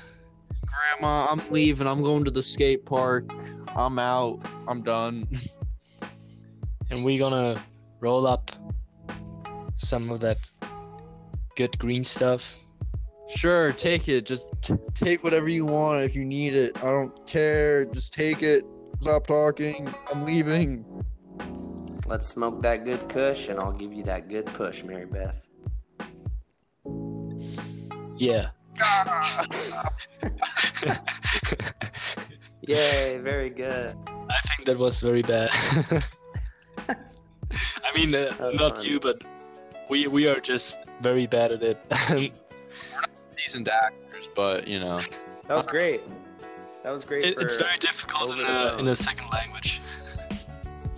[0.66, 1.86] Grandma, I'm leaving.
[1.86, 3.30] I'm going to the skate park.
[3.76, 4.40] I'm out.
[4.66, 5.28] I'm done.
[6.90, 7.58] And we're gonna
[8.00, 8.50] roll up
[9.78, 10.36] some of that
[11.56, 12.44] good green stuff.
[13.34, 14.26] Sure, take it.
[14.26, 16.76] Just t- take whatever you want if you need it.
[16.82, 17.84] I don't care.
[17.86, 18.68] Just take it.
[19.00, 19.92] Stop talking.
[20.12, 20.84] I'm leaving.
[22.06, 25.42] Let's smoke that good kush, and I'll give you that good push, Mary Beth.
[28.16, 28.50] Yeah.
[32.62, 33.96] Yay, very good.
[34.06, 35.50] I think that was very bad.
[36.88, 38.84] I mean, uh, not fun.
[38.84, 39.20] you, but
[39.90, 42.32] we we are just very bad at it.
[43.44, 45.00] Decent actors, but you know.
[45.48, 46.02] That was great.
[46.82, 47.42] That was great it for.
[47.42, 49.80] it's very difficult in a, in a second language.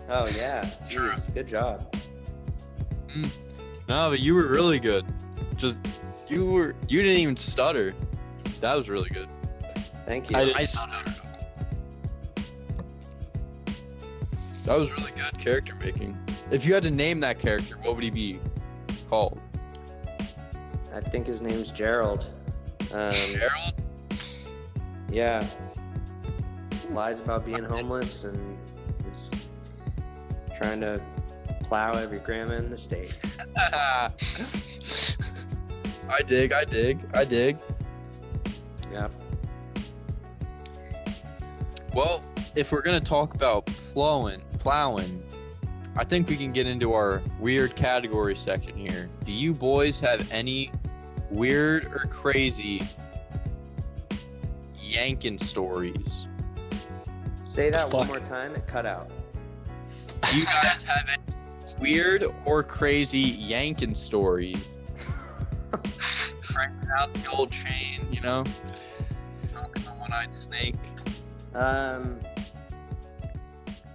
[0.09, 1.11] Oh yeah, True.
[1.11, 1.95] Jeez, good job.
[3.09, 3.31] Mm.
[3.89, 5.05] No, but you were really good.
[5.57, 5.79] Just
[6.29, 6.75] you were.
[6.89, 7.95] You didn't even stutter.
[8.61, 9.29] That was really good.
[10.07, 10.37] Thank you.
[10.37, 11.21] I didn't I stutter.
[14.65, 16.17] That was really good character making.
[16.51, 18.41] If you had to name that character, what would he be
[19.09, 19.39] called?
[20.95, 22.27] I think his name's Gerald.
[22.95, 23.75] Um, Gerald?
[25.11, 25.45] yeah.
[26.91, 28.57] Lies about being homeless and
[29.11, 29.33] is
[30.57, 31.03] trying to
[31.65, 33.19] plow every grandma in the state.
[33.57, 34.13] I
[36.25, 36.53] dig.
[36.53, 37.01] I dig.
[37.13, 37.59] I dig.
[38.93, 39.13] Yep.
[41.93, 42.23] Well,
[42.55, 45.21] if we're gonna talk about plowing, plowing,
[45.97, 49.11] I think we can get into our weird category section here.
[49.25, 50.71] Do you boys have any
[51.31, 52.83] weird or crazy
[54.81, 56.27] yanking stories?
[57.43, 58.55] Say that one more time.
[58.55, 59.11] It cut out.
[60.31, 61.37] Do you guys have any
[61.79, 64.77] weird or crazy yanking stories?
[66.43, 68.45] Cranking out the old chain, you know?
[69.51, 70.77] Smoking the one-eyed snake.
[71.55, 72.19] Um.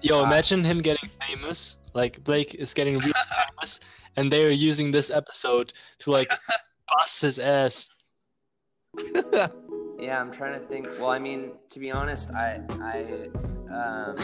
[0.01, 1.77] Yo, Uh, imagine him getting famous.
[1.93, 3.11] Like Blake is getting really
[3.57, 3.79] famous,
[4.15, 6.31] and they are using this episode to like
[6.97, 7.87] bust his ass.
[9.99, 10.87] Yeah, I'm trying to think.
[10.97, 13.27] Well, I mean, to be honest, I I
[13.69, 14.15] um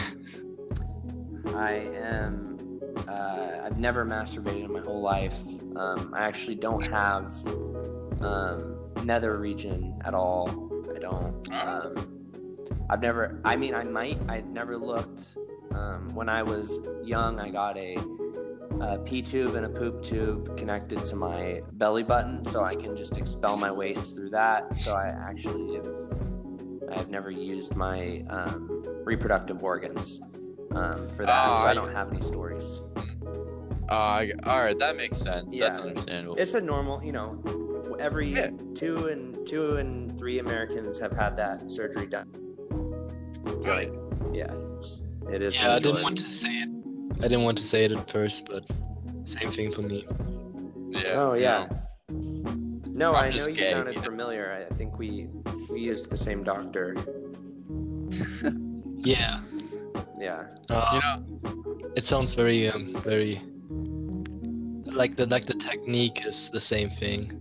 [1.54, 2.56] I am
[3.08, 5.38] uh, I've never masturbated in my whole life.
[5.76, 7.34] Um, I actually don't have
[8.20, 10.70] um, nether region at all.
[10.94, 11.52] I don't.
[11.52, 12.28] Um,
[12.88, 13.40] I've never.
[13.44, 14.18] I mean, I might.
[14.28, 15.22] I never looked.
[15.72, 17.96] Um, when I was young, I got a,
[18.80, 22.96] a pee tube and a poop tube connected to my belly button, so I can
[22.96, 24.78] just expel my waste through that.
[24.78, 25.88] So I actually have.
[26.90, 30.20] I have never used my um, reproductive organs
[30.72, 31.48] um, for that.
[31.48, 32.80] Oh, so I don't have any stories.
[33.88, 35.58] Uh, all right, that makes sense.
[35.58, 36.36] That's understandable.
[36.36, 38.50] It's a normal, you know, every Yeah.
[38.74, 42.28] two and two and three Americans have had that surgery done.
[43.64, 43.92] Right.
[44.32, 45.56] Yeah, it's, it is.
[45.56, 46.68] Yeah, I didn't want to say it.
[47.18, 48.64] I didn't want to say it at first, but
[49.24, 50.06] same thing for me.
[50.90, 51.04] Yeah.
[51.12, 51.66] Oh yeah.
[52.10, 54.06] No, I'm I know just you gay, sounded you know.
[54.10, 54.52] familiar.
[54.52, 55.28] I, I think we
[55.70, 56.94] we used the same doctor.
[58.98, 59.40] Yeah.
[60.18, 60.46] Yeah.
[60.68, 63.40] Uh, You know, it sounds very um very
[64.84, 67.40] like the like the technique is the same thing,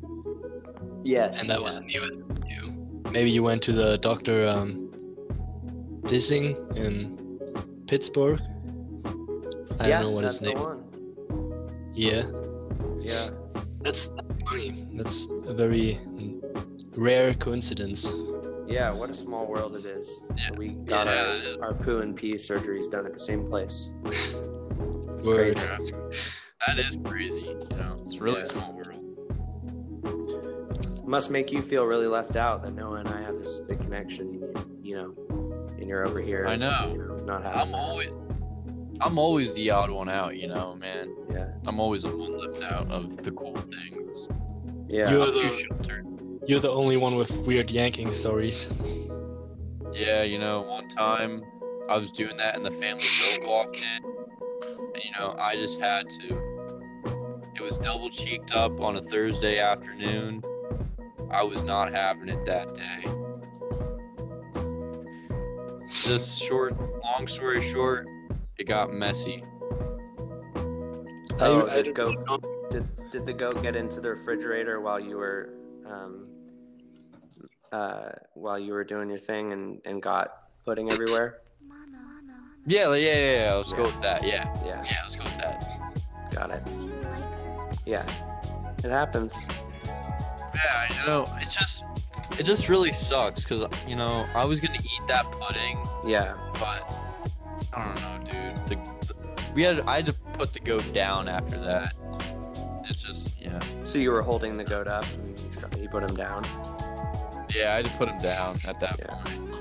[1.04, 1.40] Yes.
[1.40, 1.64] and that yeah.
[1.64, 2.02] wasn't you.
[2.48, 2.62] you.
[3.12, 4.92] Maybe you went to the doctor um
[6.04, 7.18] Dissing in
[7.88, 8.42] Pittsburgh.
[9.80, 10.56] I yeah, don't know what that's his name.
[10.58, 10.84] the one.
[11.94, 12.24] Yeah,
[13.00, 13.30] Yeah.
[13.82, 14.10] that's
[14.50, 14.88] funny.
[14.94, 16.00] That's a very
[16.96, 18.12] rare coincidence.
[18.68, 18.92] Yeah.
[18.94, 20.24] What a small world it is.
[20.38, 20.50] Yeah.
[20.58, 23.92] We got Yeah, our, our poo and pee surgeries done at the same place.
[25.24, 25.56] Word.
[25.56, 25.92] crazy.
[26.68, 27.56] that is crazy.
[27.70, 28.44] You know, it's really Yeah.
[28.46, 28.82] small world.
[31.08, 34.34] Must make you feel really left out that Noah and I have this big connection.
[34.34, 35.14] You, you know,
[35.78, 36.48] and you're over here.
[36.48, 36.90] I know.
[36.92, 37.60] You know, not having.
[37.62, 37.78] I'm that.
[37.78, 38.10] always,
[39.02, 40.38] I'm always the odd one out.
[40.38, 41.16] You know, man.
[41.30, 41.50] Yeah.
[41.68, 44.28] I'm always the one left out of the cool things.
[44.88, 45.12] Yeah.
[45.12, 46.06] You're I'm too the- sheltered.
[46.48, 48.68] You're the only one with weird yanking stories.
[49.92, 51.44] Yeah, you know, one time
[51.90, 54.04] I was doing that and the family goat walked in.
[54.94, 57.42] And, you know, I just had to.
[57.56, 60.44] It was double cheeked up on a Thursday afternoon.
[61.32, 63.10] I was not having it that day.
[66.06, 68.08] This short, long story short,
[68.58, 69.44] it got messy.
[71.40, 72.40] Oh, I, I did goat know.
[72.72, 75.50] did, did the goat get into the refrigerator while you were
[75.86, 76.28] um,
[77.72, 80.30] uh, while you were doing your thing and, and got
[80.64, 81.42] pudding everywhere?
[82.68, 83.54] Yeah, yeah, yeah, yeah.
[83.54, 84.24] Let's go with that.
[84.26, 85.94] Yeah, Yeah, yeah, let's go with that.
[86.32, 86.64] got it.
[87.86, 88.04] Yeah,
[88.84, 89.38] it happens.
[89.86, 91.84] Yeah, you know, it just,
[92.40, 96.92] it just really sucks because you know I was gonna eat that pudding Yeah, but
[97.76, 98.68] I don't know, dude.
[98.68, 98.76] The,
[99.08, 99.16] the-
[99.54, 101.94] we had I had to put the goat down after that.
[102.90, 106.44] It's just yeah, so you were holding the goat up and you put him down.
[107.56, 107.72] yeah.
[107.74, 109.16] I had to put him down at that Yeah.
[109.16, 109.56] point.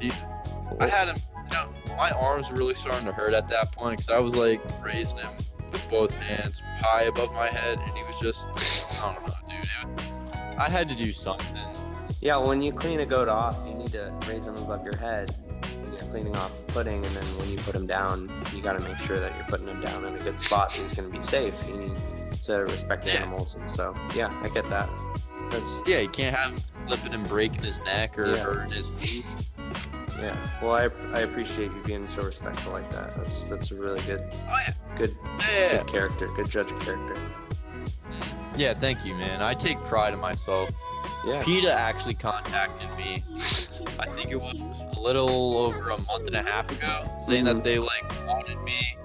[0.00, 0.08] Yeah.
[0.08, 0.76] Yeah.
[0.80, 1.16] I had him.
[1.50, 4.34] You know, my arms were really starting to hurt at that point because I was
[4.36, 5.30] like raising him
[5.72, 8.46] with both hands high above my head, and he was just
[9.00, 9.64] I don't know, dude.
[9.64, 11.46] It, I had to do something.
[12.20, 15.34] Yeah, when you clean a goat off, you need to raise him above your head
[16.10, 18.98] cleaning off the pudding, and then when you put him down, you got to make
[18.98, 21.54] sure that you're putting him down in a good spot he's going to be safe.
[21.68, 21.92] You need
[22.44, 23.14] to respect Yeah.
[23.14, 24.88] animals, and so yeah, I get that.
[25.50, 28.38] That's Yeah, you can't have him flipping and breaking his neck or Yeah.
[28.42, 29.24] hurting his feet.
[30.20, 30.36] yeah.
[30.62, 33.16] Well, I, I appreciate you being so respectful like that.
[33.16, 35.78] That's that's a really good Oh yeah, good yeah.
[35.78, 37.16] good character, good judge of character.
[38.56, 39.40] Yeah, thank you, man.
[39.40, 40.70] I take pride in myself.
[41.24, 41.42] Yeah.
[41.42, 43.22] PETA actually contacted me.
[43.98, 44.60] I think it was
[44.96, 48.96] a little over a month and a half ago, saying that they like wanted me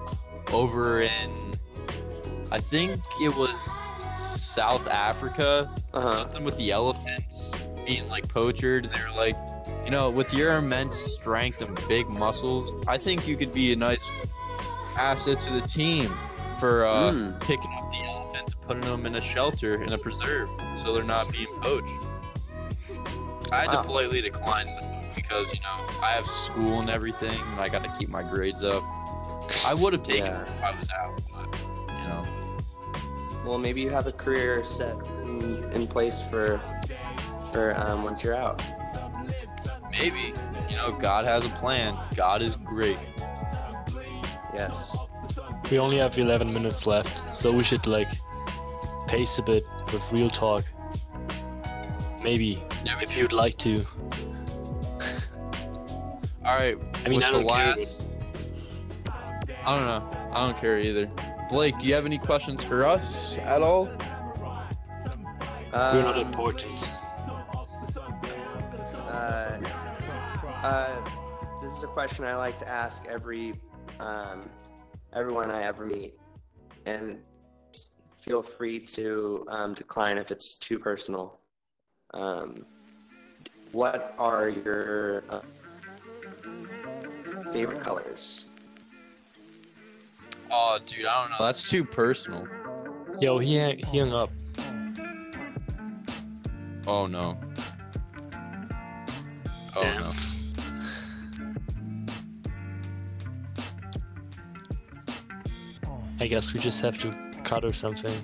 [0.52, 1.54] over in,
[2.52, 6.18] I think it was South Africa, Uh huh.
[6.22, 7.52] something with the elephants
[7.84, 8.84] being like poachered.
[8.84, 9.36] And they were like,
[9.84, 13.76] you know, with your immense strength and big muscles, I think you could be a
[13.76, 14.06] nice
[14.96, 16.14] asset to the team
[16.60, 17.40] for uh, Mm.
[17.40, 21.02] picking up the elephants and putting them in a shelter in a preserve so they're
[21.04, 21.88] not being poached.
[23.52, 23.82] I had Wow.
[23.82, 24.66] to politely decline
[25.14, 28.64] because you know I have school and everything, and I got to keep my grades
[28.64, 28.82] up.
[29.64, 30.42] I would have taken Yeah.
[30.42, 31.56] it if I was out, but
[31.90, 32.22] you know,
[33.44, 36.60] Well, maybe you have a career set in, in place for
[37.52, 38.62] for um, once you're out.
[39.92, 40.32] maybe
[40.68, 41.96] you know God has a plan.
[42.16, 42.98] God is great.
[44.54, 44.96] Yes.
[45.70, 48.08] We only have 11 minutes left, so we should like
[49.14, 50.64] pace a bit with real talk.
[52.22, 53.76] Maybe, Yeah, if you'd like to.
[56.44, 56.76] All right.
[57.04, 57.76] I mean, I don't care.
[57.76, 58.02] last,
[59.64, 60.30] I don't know.
[60.32, 61.08] I don't care either.
[61.48, 63.84] Blake, do you have any questions for us at all?
[65.72, 66.90] We're not important.
[69.06, 69.60] Uh,
[70.62, 71.10] uh,
[71.62, 73.54] this is a question I like to ask every
[74.00, 74.48] um,
[75.12, 76.14] everyone I ever meet,
[76.86, 77.18] and
[78.24, 81.38] feel free to um, decline if it's too personal.
[82.14, 82.64] Um,
[83.72, 85.40] what are your uh,
[87.52, 88.46] favorite colors?
[90.50, 91.36] Oh, dude, I don't know.
[91.38, 92.48] That's too personal.
[93.20, 94.30] Yo, he hung, he hung up.
[96.86, 97.36] Oh no.
[99.76, 100.00] Oh Damn.
[100.00, 100.12] no.
[106.20, 108.14] I guess we just have to cut or something.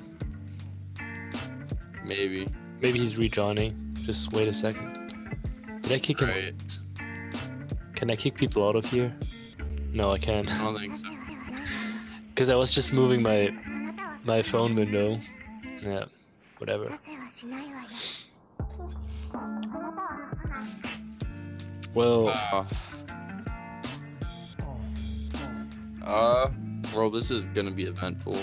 [2.05, 2.49] Maybe.
[2.81, 3.97] Maybe he's rejoining.
[4.05, 4.89] Just wait a second.
[5.83, 6.57] Did I kick him?
[7.95, 9.15] Can I kick people out of here?
[9.93, 10.49] No, I can't.
[10.51, 11.07] I don't think so.
[12.31, 13.51] Because I was just moving my
[14.25, 15.21] my phone window.
[15.83, 16.07] Yeah,
[16.57, 16.99] whatever.
[21.95, 22.65] Well, Uh,
[26.05, 26.51] uh,
[26.95, 28.39] well, this is gonna be eventful.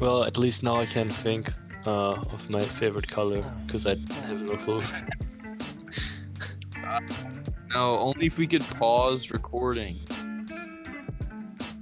[0.00, 1.52] Well, at least now I can think
[1.86, 4.82] uh, of my favorite color because I have no clue.
[7.74, 9.98] No, only if we could pause recording.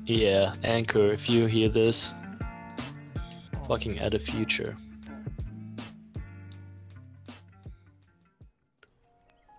[0.07, 2.13] yeah, Anchor, if you hear this,
[3.69, 4.77] fucking add a future.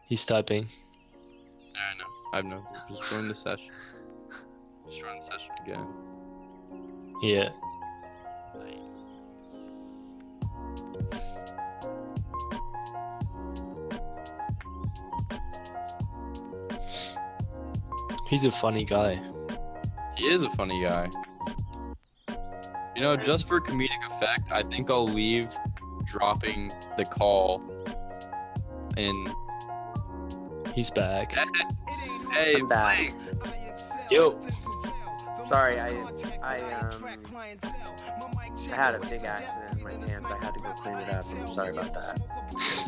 [0.08, 0.68] He's typing.
[1.76, 2.06] I know.
[2.34, 2.64] I have no.
[2.90, 3.72] Just join the session.
[4.86, 5.88] Just join the session again.
[7.22, 7.50] Yeah.
[18.36, 19.14] He's a funny guy.
[20.18, 21.08] He is a funny guy.
[22.94, 25.48] You know, just for comedic effect, I think I'll leave
[26.04, 27.64] dropping the call
[28.98, 29.16] in.
[30.74, 31.34] He's back.
[32.34, 33.14] Hey, I'm back.
[34.12, 34.38] Yo.
[35.42, 35.92] Sorry, I
[36.44, 37.16] I um
[38.70, 40.30] I had a big accident in my pants.
[40.30, 41.24] I had to go clean it up.
[41.40, 42.20] I'm sorry about that.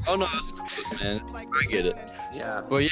[0.09, 1.21] Oh no, that's cool, man.
[1.33, 2.11] I get it.
[2.33, 2.89] Yeah, But yeah,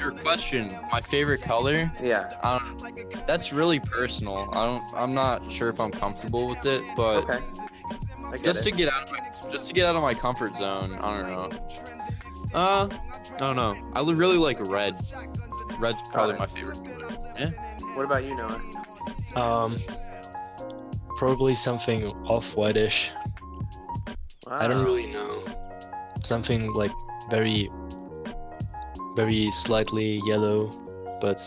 [0.00, 1.90] your question, my favorite color.
[2.02, 2.34] yeah.
[2.42, 3.26] I don't.
[3.26, 4.48] That's really personal.
[4.52, 4.82] I don't.
[4.94, 7.38] I'm not sure if I'm comfortable with it, but Okay.
[8.42, 8.70] Just it.
[8.70, 10.94] to get out of my just to get out of my comfort zone.
[11.02, 11.58] I don't know.
[12.54, 12.88] Uh,
[13.34, 13.76] I don't know.
[13.94, 14.94] I really like red.
[15.78, 16.78] Red's probably my favorite.
[16.84, 17.54] color.
[17.94, 18.60] What about you, Noah?
[19.36, 19.78] Um,
[21.16, 23.10] probably something off-whitish.
[24.48, 25.44] I don't really know.
[26.24, 26.90] Something like
[27.30, 27.70] very,
[29.20, 30.72] very slightly yellow,
[31.20, 31.40] but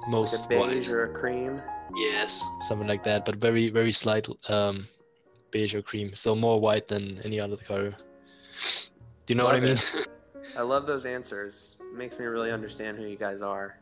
[0.00, 0.94] like most a beige white.
[0.94, 1.60] or a cream.
[1.94, 4.88] Yes, something like that, but very, very slight um,
[5.50, 6.14] beige or cream.
[6.14, 7.90] So more white than any other color.
[7.90, 9.78] Do you know what I mean?
[10.56, 11.76] I love those answers.
[11.94, 13.78] makes me really understand who you guys are.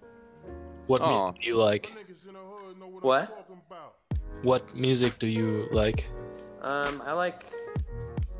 [0.89, 1.11] what Aw.
[1.11, 1.93] music do you like?
[3.03, 3.25] What?
[4.43, 6.07] What music do you like?
[6.61, 7.53] Um, I like,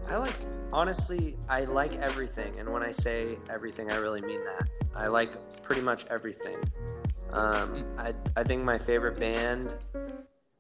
[0.09, 0.37] I like,
[0.73, 2.59] honestly, I like everything.
[2.59, 4.69] And when I say everything, I really mean that.
[4.95, 6.59] I like pretty much everything.
[7.31, 9.73] Um, I, I think my favorite band,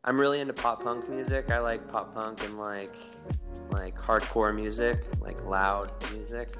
[0.02, 1.50] I'm really into pop punk music.
[1.50, 2.94] I like pop punk and like,
[3.70, 6.56] like hardcore music, like loud music.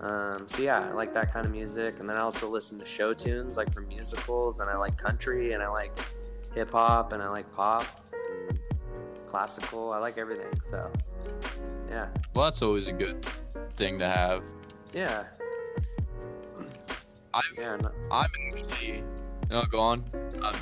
[0.00, 1.98] Um, so yeah, I like that kind of music.
[2.00, 4.60] And then I also listen to show tunes, like from musicals.
[4.60, 5.92] And I like country and I like
[6.54, 7.86] hip hop and I like pop.
[9.32, 9.94] Classical.
[9.94, 10.52] I like everything.
[10.68, 10.92] So,
[11.88, 13.24] yeah, Well, that's always a good
[13.70, 14.44] thing to have.
[14.92, 15.24] yeah,
[17.32, 17.76] I yeah.
[17.76, 19.02] No, I'm actually.
[19.50, 20.04] No, go on.
[20.42, 20.54] Um,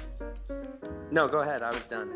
[1.11, 1.63] no, go ahead.
[1.63, 2.13] I was done.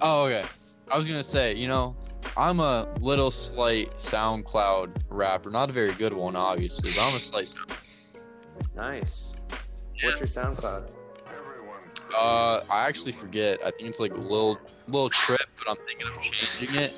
[0.00, 0.46] oh, okay.
[0.92, 1.96] I was gonna say, you know,
[2.36, 7.20] I'm a little slight SoundCloud rapper, not a very good one, obviously, but I'm a
[7.20, 7.52] slight.
[8.76, 9.34] Nice.
[10.04, 10.92] What's your SoundCloud?
[12.16, 13.58] Uh, I actually forget.
[13.66, 14.20] I think it's like a
[14.88, 16.92] little little trip, but I'm thinking of changing it.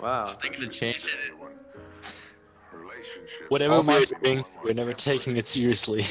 [0.00, 0.28] Wow.
[0.28, 1.34] I'm thinking of changing it.
[3.48, 6.06] Whatever Oh, my- we're doing, we're never taking it seriously.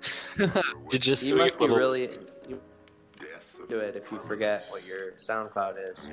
[0.38, 2.10] You're just You must be little- really
[2.48, 2.60] you
[3.68, 6.10] do it if you forget what your SoundCloud is.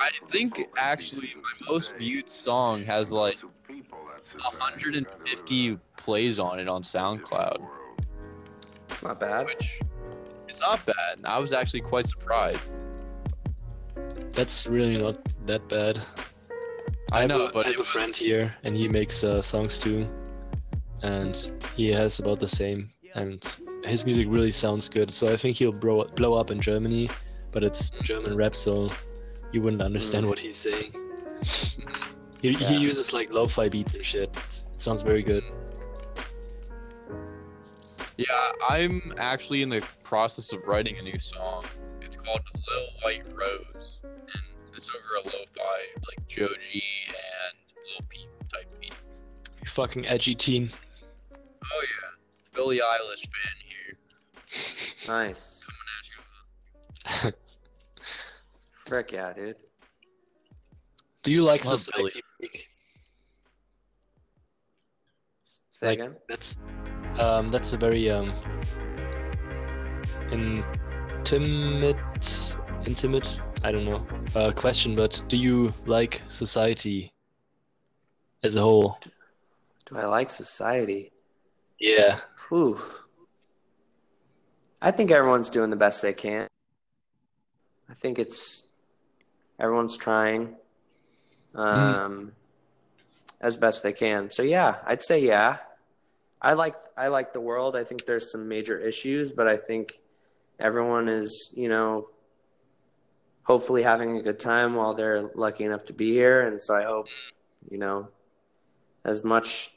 [0.00, 3.38] I think actually my most viewed song has like
[4.36, 7.64] 150 plays on it on SoundCloud,
[8.90, 9.46] It's not bad.
[9.46, 9.80] which
[10.48, 11.20] is not bad.
[11.24, 12.70] I was actually quite surprised.
[14.32, 15.16] That's really not
[15.46, 16.00] that bad.
[17.12, 19.22] I have know, a- but I it have a was- friend here, and he makes
[19.24, 20.06] uh, songs too,
[21.02, 21.34] and
[21.76, 22.90] he has about the same.
[23.14, 23.44] And
[23.84, 25.12] his music really sounds good.
[25.12, 27.08] So I think he'll blow blow up in Germany,
[27.52, 28.90] but it's German rap, so
[29.52, 30.28] you wouldn't understand Mm.
[30.30, 30.94] what he's saying.
[32.42, 32.58] He, Yeah.
[32.68, 34.28] he uses like lo-fi beats and shit.
[34.36, 35.42] It sounds very good.
[38.18, 38.26] Yeah,
[38.68, 41.64] I'm actually in the process of writing a new song.
[42.00, 44.42] It's called Lil White Rose, and
[44.76, 48.92] it's over a lo-fi like Joji and Lil Peep type beat.
[49.62, 50.70] You fucking edgy teen.
[51.34, 52.10] Oh yeah,
[52.54, 53.98] Billie Eilish fan here.
[55.08, 55.60] Nice.
[57.06, 57.32] Coming at you.
[58.86, 59.56] Frick yeah, dude.
[61.22, 62.22] Do you like Love society?
[62.38, 62.68] Freak?
[65.70, 66.16] Say Like- again.
[66.28, 66.58] That's
[67.18, 68.32] um that's a very um
[70.32, 71.96] intimate
[72.86, 77.12] intimate I don't know uh, question, but do you like society
[78.42, 78.98] as a whole?
[79.86, 81.12] Do I like society?
[81.80, 82.20] Yeah.
[82.48, 82.78] Whew.
[84.82, 86.46] I think everyone's doing the best they can.
[87.88, 88.64] I think it's
[89.58, 90.56] everyone's trying
[91.54, 92.32] um,
[93.40, 94.28] as best they can.
[94.28, 95.56] So yeah, I'd say yeah.
[96.44, 97.74] I like I like the world.
[97.74, 100.02] I think there's some major issues, but I think
[100.60, 102.10] everyone is, you know,
[103.44, 106.42] hopefully having a good time while they're lucky enough to be here.
[106.42, 107.08] And so I hope,
[107.70, 108.08] you know,
[109.06, 109.72] as much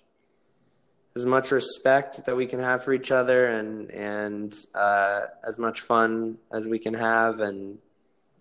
[1.16, 5.80] as much respect that we can have for each other and and uh, as much
[5.80, 7.78] fun as we can have and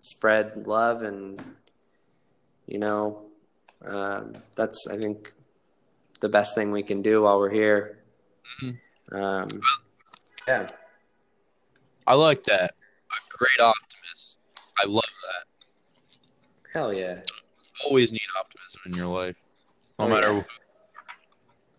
[0.01, 1.41] spread love and
[2.67, 3.21] you know
[3.85, 5.31] um, that's I think
[6.19, 7.97] the best thing we can do while we're here.
[9.11, 9.47] Um,
[10.47, 10.67] yeah,
[12.05, 12.71] I like that.
[13.11, 14.39] A great optimist.
[14.83, 15.45] I love that.
[16.73, 17.19] hell yeah.
[17.85, 19.35] Always need optimism in your life,
[19.99, 20.33] no Oh, matter.
[20.33, 20.43] yeah.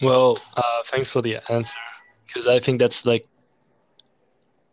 [0.09, 1.77] Well, uh, thanks for the answer,
[2.27, 3.27] because I think that's like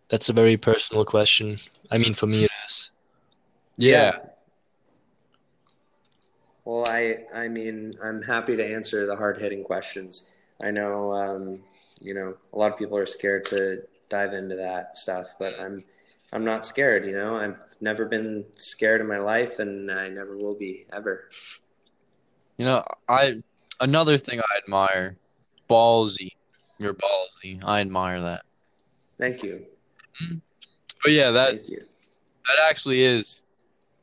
[0.07, 1.57] that's a very personal question.
[1.91, 2.91] I mean, for me it is.
[3.77, 4.17] Yeah.
[6.63, 10.31] Well, I I mean, I'm happy to answer the hard hitting questions.
[10.63, 11.59] I know, um,
[12.01, 15.83] you know, a lot of people are scared to dive into that stuff, but I'm
[16.31, 17.05] I'm not scared.
[17.05, 21.29] You know, I've never been scared in my life, and I never will be ever.
[22.57, 23.41] You know, I
[23.79, 25.17] another thing I admire,
[25.69, 26.31] ballsy.
[26.77, 27.61] You're ballsy.
[27.63, 28.43] I admire that.
[29.17, 29.65] Thank you.
[31.03, 33.43] But yeah, that that actually is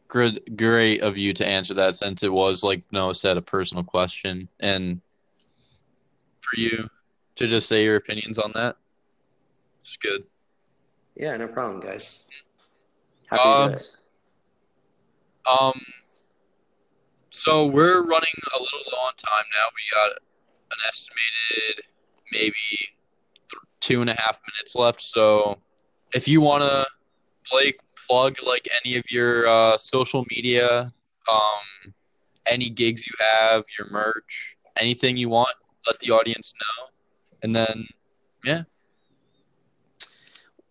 [0.07, 3.83] good, great of you to answer that since it was like Noah said, a personal
[3.83, 5.01] question, and
[6.43, 6.89] for you
[7.37, 8.77] to just say your opinions on that,
[9.83, 10.25] it's good.
[11.17, 12.25] Yeah, no problem, guys.
[13.29, 13.83] Happy Um, to.
[15.51, 15.81] Um,
[17.31, 19.67] so we're running a little low on time now.
[19.75, 20.11] We got
[20.71, 21.85] an estimated
[22.31, 25.01] maybe th- two and a half minutes left.
[25.01, 25.59] So
[26.15, 26.87] if you want to,
[27.51, 30.93] Blake, plug like any of your uh, social media,
[31.31, 31.93] um,
[32.47, 35.55] any gigs you have, your merch, anything you want,
[35.87, 36.89] let the audience know.
[37.43, 37.87] And then,
[38.45, 38.63] yeah.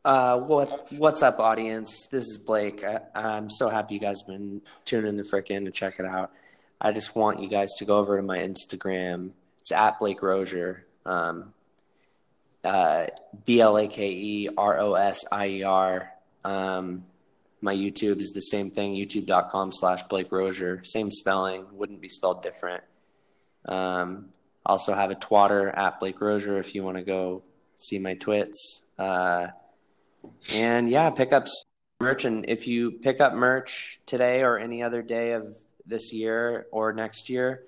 [0.04, 2.08] Uh, what what's up, audience?
[2.08, 2.84] This is Blake.
[2.84, 6.06] I, I'm so happy you guys have been tuning the frick in to check it
[6.06, 6.32] out.
[6.80, 9.32] I just want you guys to go over to my Instagram.
[9.60, 10.88] It's at Blake Rosier.
[11.06, 11.54] Um,
[12.64, 13.08] uh,
[13.46, 16.12] B L A K E R O S I E R.
[16.44, 17.06] Um,
[17.62, 18.94] my YouTube is the same thing.
[18.96, 20.84] YouTube.com slash Blake Rosier.
[20.84, 21.66] Same spelling.
[21.74, 22.84] Wouldn't be spelled different.
[23.66, 24.30] Um,
[24.66, 27.44] also have a twatter at Blake Rosier if you want to go
[27.76, 28.82] see my twits.
[28.98, 29.48] Uh,
[30.54, 31.48] and yeah, pick up
[32.00, 32.26] merch.
[32.26, 36.94] And if you pick up merch today or any other day of this year or
[36.94, 37.64] next year,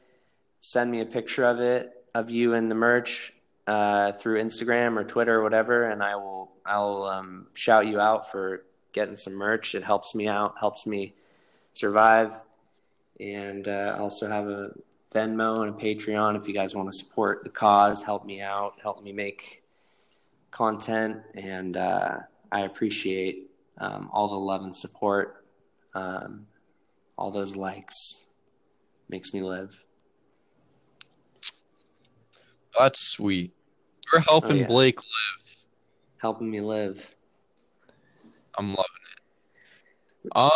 [0.62, 3.34] send me a picture of it, of you and the merch
[3.68, 8.32] uh, through Instagram or Twitter or whatever, and I will I'll um, shout you out
[8.32, 8.64] for
[8.94, 9.76] getting some merch.
[9.76, 11.14] It helps me out, helps me
[11.74, 12.34] survive,
[13.20, 14.72] and uh, also have a
[15.14, 19.03] Venmo and Patreon if you guys want to support the cause, help me out, help
[19.03, 19.64] me make
[20.51, 22.18] content, and uh,
[22.51, 25.45] I appreciate um, all the love and support.
[25.93, 26.47] Um,
[27.18, 28.20] all those likes
[29.09, 29.84] makes me live.
[32.78, 33.53] that's sweet.
[34.11, 34.68] We're helping Oh, yeah.
[34.68, 35.55] Blake live.
[36.18, 37.16] Helping me live.
[38.57, 38.84] I'm loving
[40.26, 40.32] it.
[40.36, 40.51] Um,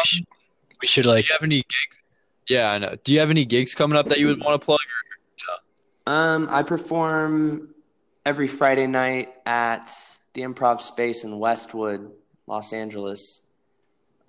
[0.82, 1.99] We should do like you have any gigs?
[2.50, 2.95] Yeah, I know.
[3.04, 4.80] Do you have any gigs coming up that you would want to plug?
[6.06, 7.74] Um, I perform
[8.26, 9.91] every Friday night at
[10.34, 12.12] the Improv Space in Westwood,
[12.45, 13.41] Los Angeles,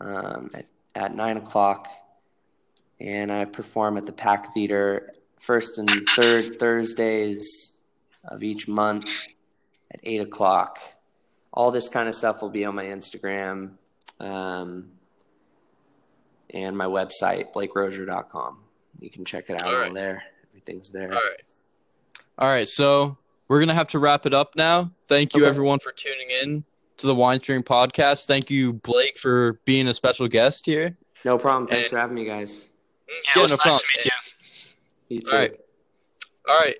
[0.00, 1.88] um, at, at nine o'clock,
[2.98, 7.72] and I perform at the Pack Theater first and third Thursdays
[8.24, 9.08] of each month
[9.92, 10.80] at eight o'clock.
[11.52, 13.72] All this kind of stuff will be on my Instagram
[14.18, 14.90] um,
[16.54, 18.58] and my website, BlakeRosier.com.
[19.00, 19.88] You can check it out All right.
[19.88, 20.22] on there.
[20.50, 21.08] Everything's there.
[21.12, 21.42] All right.
[22.38, 22.68] All right.
[22.68, 23.16] So
[23.48, 24.90] we're gonna have to wrap it up now.
[25.06, 25.48] Thank you Okay.
[25.48, 26.64] everyone for tuning in
[26.98, 28.26] to the Wine Stream podcast.
[28.26, 30.96] Thank you, Blake, for being a special guest here.
[31.24, 31.66] No problem.
[31.68, 32.50] Thanks And- for having me, guys.
[32.54, 32.66] Mm,
[33.08, 33.80] yeah, Yeah, it was no nice problem.
[33.80, 35.16] to meet you.
[35.16, 35.30] You too.
[35.30, 35.60] All right.
[36.48, 36.76] All right.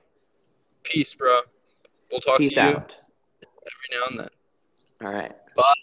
[0.83, 1.41] Peace, bro.
[2.11, 2.97] We'll talk Peace to you out.
[3.43, 4.29] every now and then.
[5.07, 5.35] All right.
[5.55, 5.75] Bye.